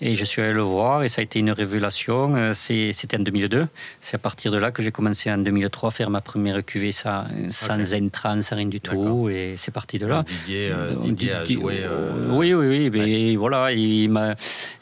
[0.00, 2.34] Et je suis allé le voir et ça a été une révélation.
[2.34, 3.66] Euh, c'était en 2002.
[4.00, 6.92] C'est à partir de là que j'ai commencé en 2003 à faire ma première cuvée
[6.92, 8.10] sans, sans okay.
[8.42, 9.28] sans rien du tout.
[9.30, 10.24] Et c'est parti de là.
[10.26, 11.80] Didier, euh, Didier a joué.
[11.82, 12.90] Euh, oui, oui, oui.
[12.90, 13.68] Mais voilà,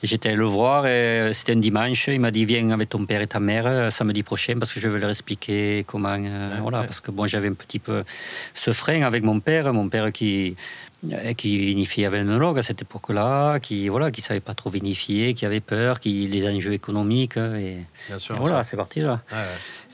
[0.03, 2.09] j'étais allé le voir et c'était un dimanche.
[2.09, 4.89] Il m'a dit Viens avec ton père et ta mère samedi prochain parce que je
[4.89, 6.17] vais leur expliquer comment.
[6.61, 8.03] voilà, parce que bon, j'avais un petit peu
[8.55, 9.73] ce frein avec mon père.
[9.73, 10.57] Mon père qui
[11.36, 15.44] qui vinifiait avec un à cette époque-là, qui voilà, qui savait pas trop vinifier, qui
[15.44, 17.78] avait peur, qui les enjeux économiques et,
[18.30, 19.20] voilà, c'est parti là.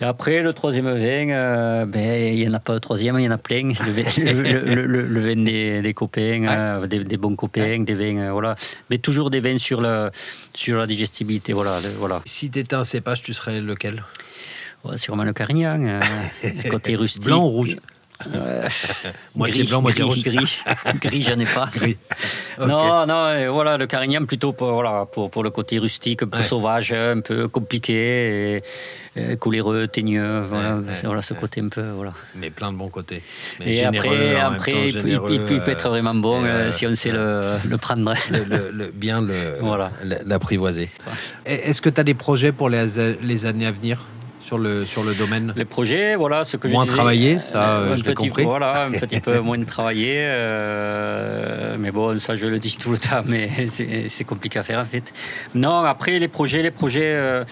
[0.00, 3.24] Et après le troisième vin, euh, ben il y en a pas de troisième, il
[3.24, 3.72] y en a plein.
[4.18, 5.42] Le, vin
[5.82, 8.54] des, copains, euh, des, bons copains, des vins, euh, voilà,
[8.90, 10.10] mais toujours des vins sur la
[10.52, 12.20] sur la digestibilité, voilà, voilà.
[12.26, 14.04] Si tu étais un cépage, tu serais lequel?
[14.94, 16.00] Sûrement le Carignan,
[16.70, 17.24] côté rustique.
[17.24, 17.76] Blanc ou rouge?
[19.34, 20.22] moitié blanc, moitié rouge.
[20.22, 20.58] Gris,
[21.00, 21.68] gris j'en ai pas.
[21.72, 21.96] Gris.
[22.58, 26.42] Non, non, voilà, le Carignan plutôt pour, voilà, pour, pour le côté rustique, un peu
[26.42, 28.62] sauvage, un peu compliqué,
[29.16, 32.12] et, coléreux, teigneux, voilà, voilà ce côté un peu, voilà.
[32.34, 33.22] Mais plein de bons côtés.
[33.60, 37.78] et après, après il, peut, peut, être vraiment bon euh, si on sait le, le
[37.78, 38.12] prendre.
[38.30, 39.24] Le, bien
[40.26, 40.88] l'apprivoiser.
[41.44, 44.04] Est-ce que tu as des projets pour les, les années à venir?
[44.48, 47.80] Sur le, sur le domaine Les projets, voilà, ce que moins je Moins travailler, ça,
[47.80, 48.44] euh, je l'ai compris.
[48.44, 50.16] Voilà, un petit peu moins de travailler.
[50.20, 54.80] Euh, mais bon, ça, je le dis tout le temps, mais c'est compliqué à faire,
[54.80, 55.12] en fait.
[55.54, 57.44] Non, après, les projets, les projets, euh,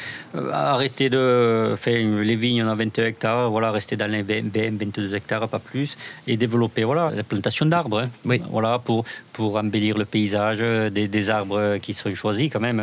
[0.53, 1.75] arrêter de...
[1.77, 5.99] faire les vignes, on a 21 hectares, voilà, rester dans les 22 hectares, pas plus,
[6.27, 8.01] et développer, voilà, la plantation d'arbres.
[8.05, 8.11] Hein.
[8.25, 8.41] oui.
[8.51, 12.81] Voilà, pour, pour embellir le paysage, des, des arbres qui sont choisis, quand même.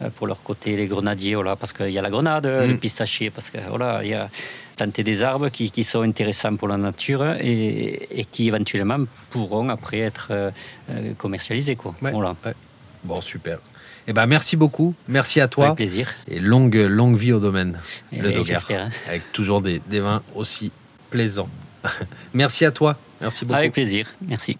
[0.00, 2.78] Euh, pour leur côté les grenadiers, voilà, parce qu'il y a la grenade, le mm.
[2.78, 4.28] pistachier, parce que voilà, il y a
[4.76, 9.68] planter des arbres qui, qui, sont intéressants pour la nature et, et, qui éventuellement pourront
[9.70, 10.50] après être euh,
[10.90, 11.74] euh, commercialisés.
[11.74, 11.96] Quoi.
[12.00, 12.36] Voilà.
[13.02, 13.58] Bon, super.
[14.06, 14.94] Eh ben, merci beaucoup.
[15.08, 15.66] Merci à toi.
[15.66, 16.14] Avec plaisir.
[16.30, 17.78] Et longue, longue vie au domaine,
[18.12, 18.62] et le Dogar.
[18.70, 18.90] Hein.
[19.08, 20.70] Avec toujours des, des vins aussi
[21.10, 21.48] plaisants.
[22.34, 22.96] merci à toi.
[23.20, 23.58] Merci beaucoup.
[23.58, 24.06] Avec plaisir.
[24.26, 24.58] Merci.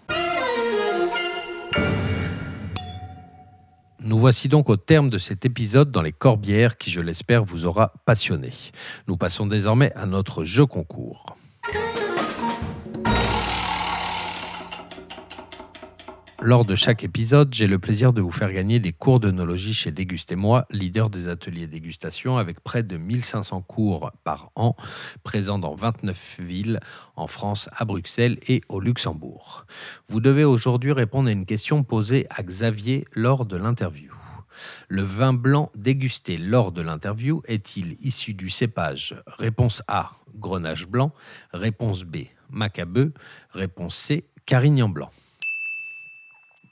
[4.01, 7.65] Nous voici donc au terme de cet épisode dans les Corbières qui, je l'espère, vous
[7.65, 8.49] aura passionné.
[9.07, 11.35] Nous passons désormais à notre jeu concours.
[16.41, 19.91] Lors de chaque épisode, j'ai le plaisir de vous faire gagner des cours d'œnologie chez
[19.91, 24.73] Dégustez-moi, leader des ateliers dégustation avec près de 1500 cours par an,
[25.23, 26.79] présents dans 29 villes
[27.17, 29.65] en France, à Bruxelles et au Luxembourg.
[30.07, 34.13] Vous devez aujourd'hui répondre à une question posée à Xavier lors de l'interview.
[34.87, 39.21] Le vin blanc dégusté lors de l'interview est-il issu du cépage?
[39.27, 41.11] Réponse A, Grenache blanc.
[41.51, 43.13] Réponse B, Macabeu.
[43.51, 45.11] Réponse C, Carignan blanc.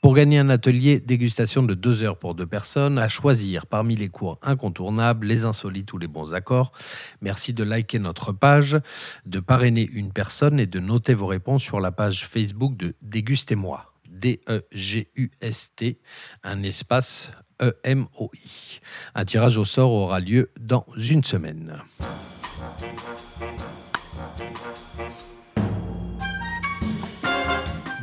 [0.07, 4.07] Pour gagner un atelier dégustation de deux heures pour deux personnes, à choisir parmi les
[4.07, 6.71] cours incontournables, les insolites ou les bons accords,
[7.19, 8.79] merci de liker notre page,
[9.25, 13.91] de parrainer une personne et de noter vos réponses sur la page Facebook de Dégustez-moi.
[14.09, 15.99] D-E-G-U-S-T,
[16.41, 18.79] un espace E-M-O-I.
[19.13, 21.83] Un tirage au sort aura lieu dans une semaine.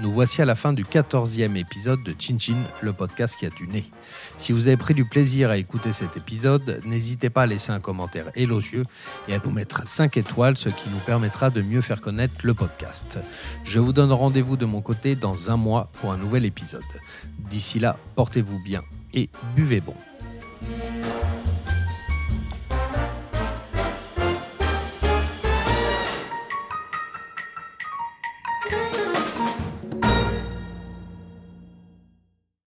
[0.04, 3.48] Nous voici à la fin du 14e épisode de Chin Chin, le podcast qui a
[3.48, 3.86] du nez.
[4.36, 7.80] Si vous avez pris du plaisir à écouter cet épisode, n'hésitez pas à laisser un
[7.80, 8.84] commentaire élogieux
[9.28, 12.52] et à nous mettre 5 étoiles, ce qui nous permettra de mieux faire connaître le
[12.52, 13.18] podcast.
[13.64, 16.82] Je vous donne rendez-vous de mon côté dans un mois pour un nouvel épisode.
[17.48, 18.82] D'ici là, portez-vous bien
[19.14, 19.94] et buvez bon.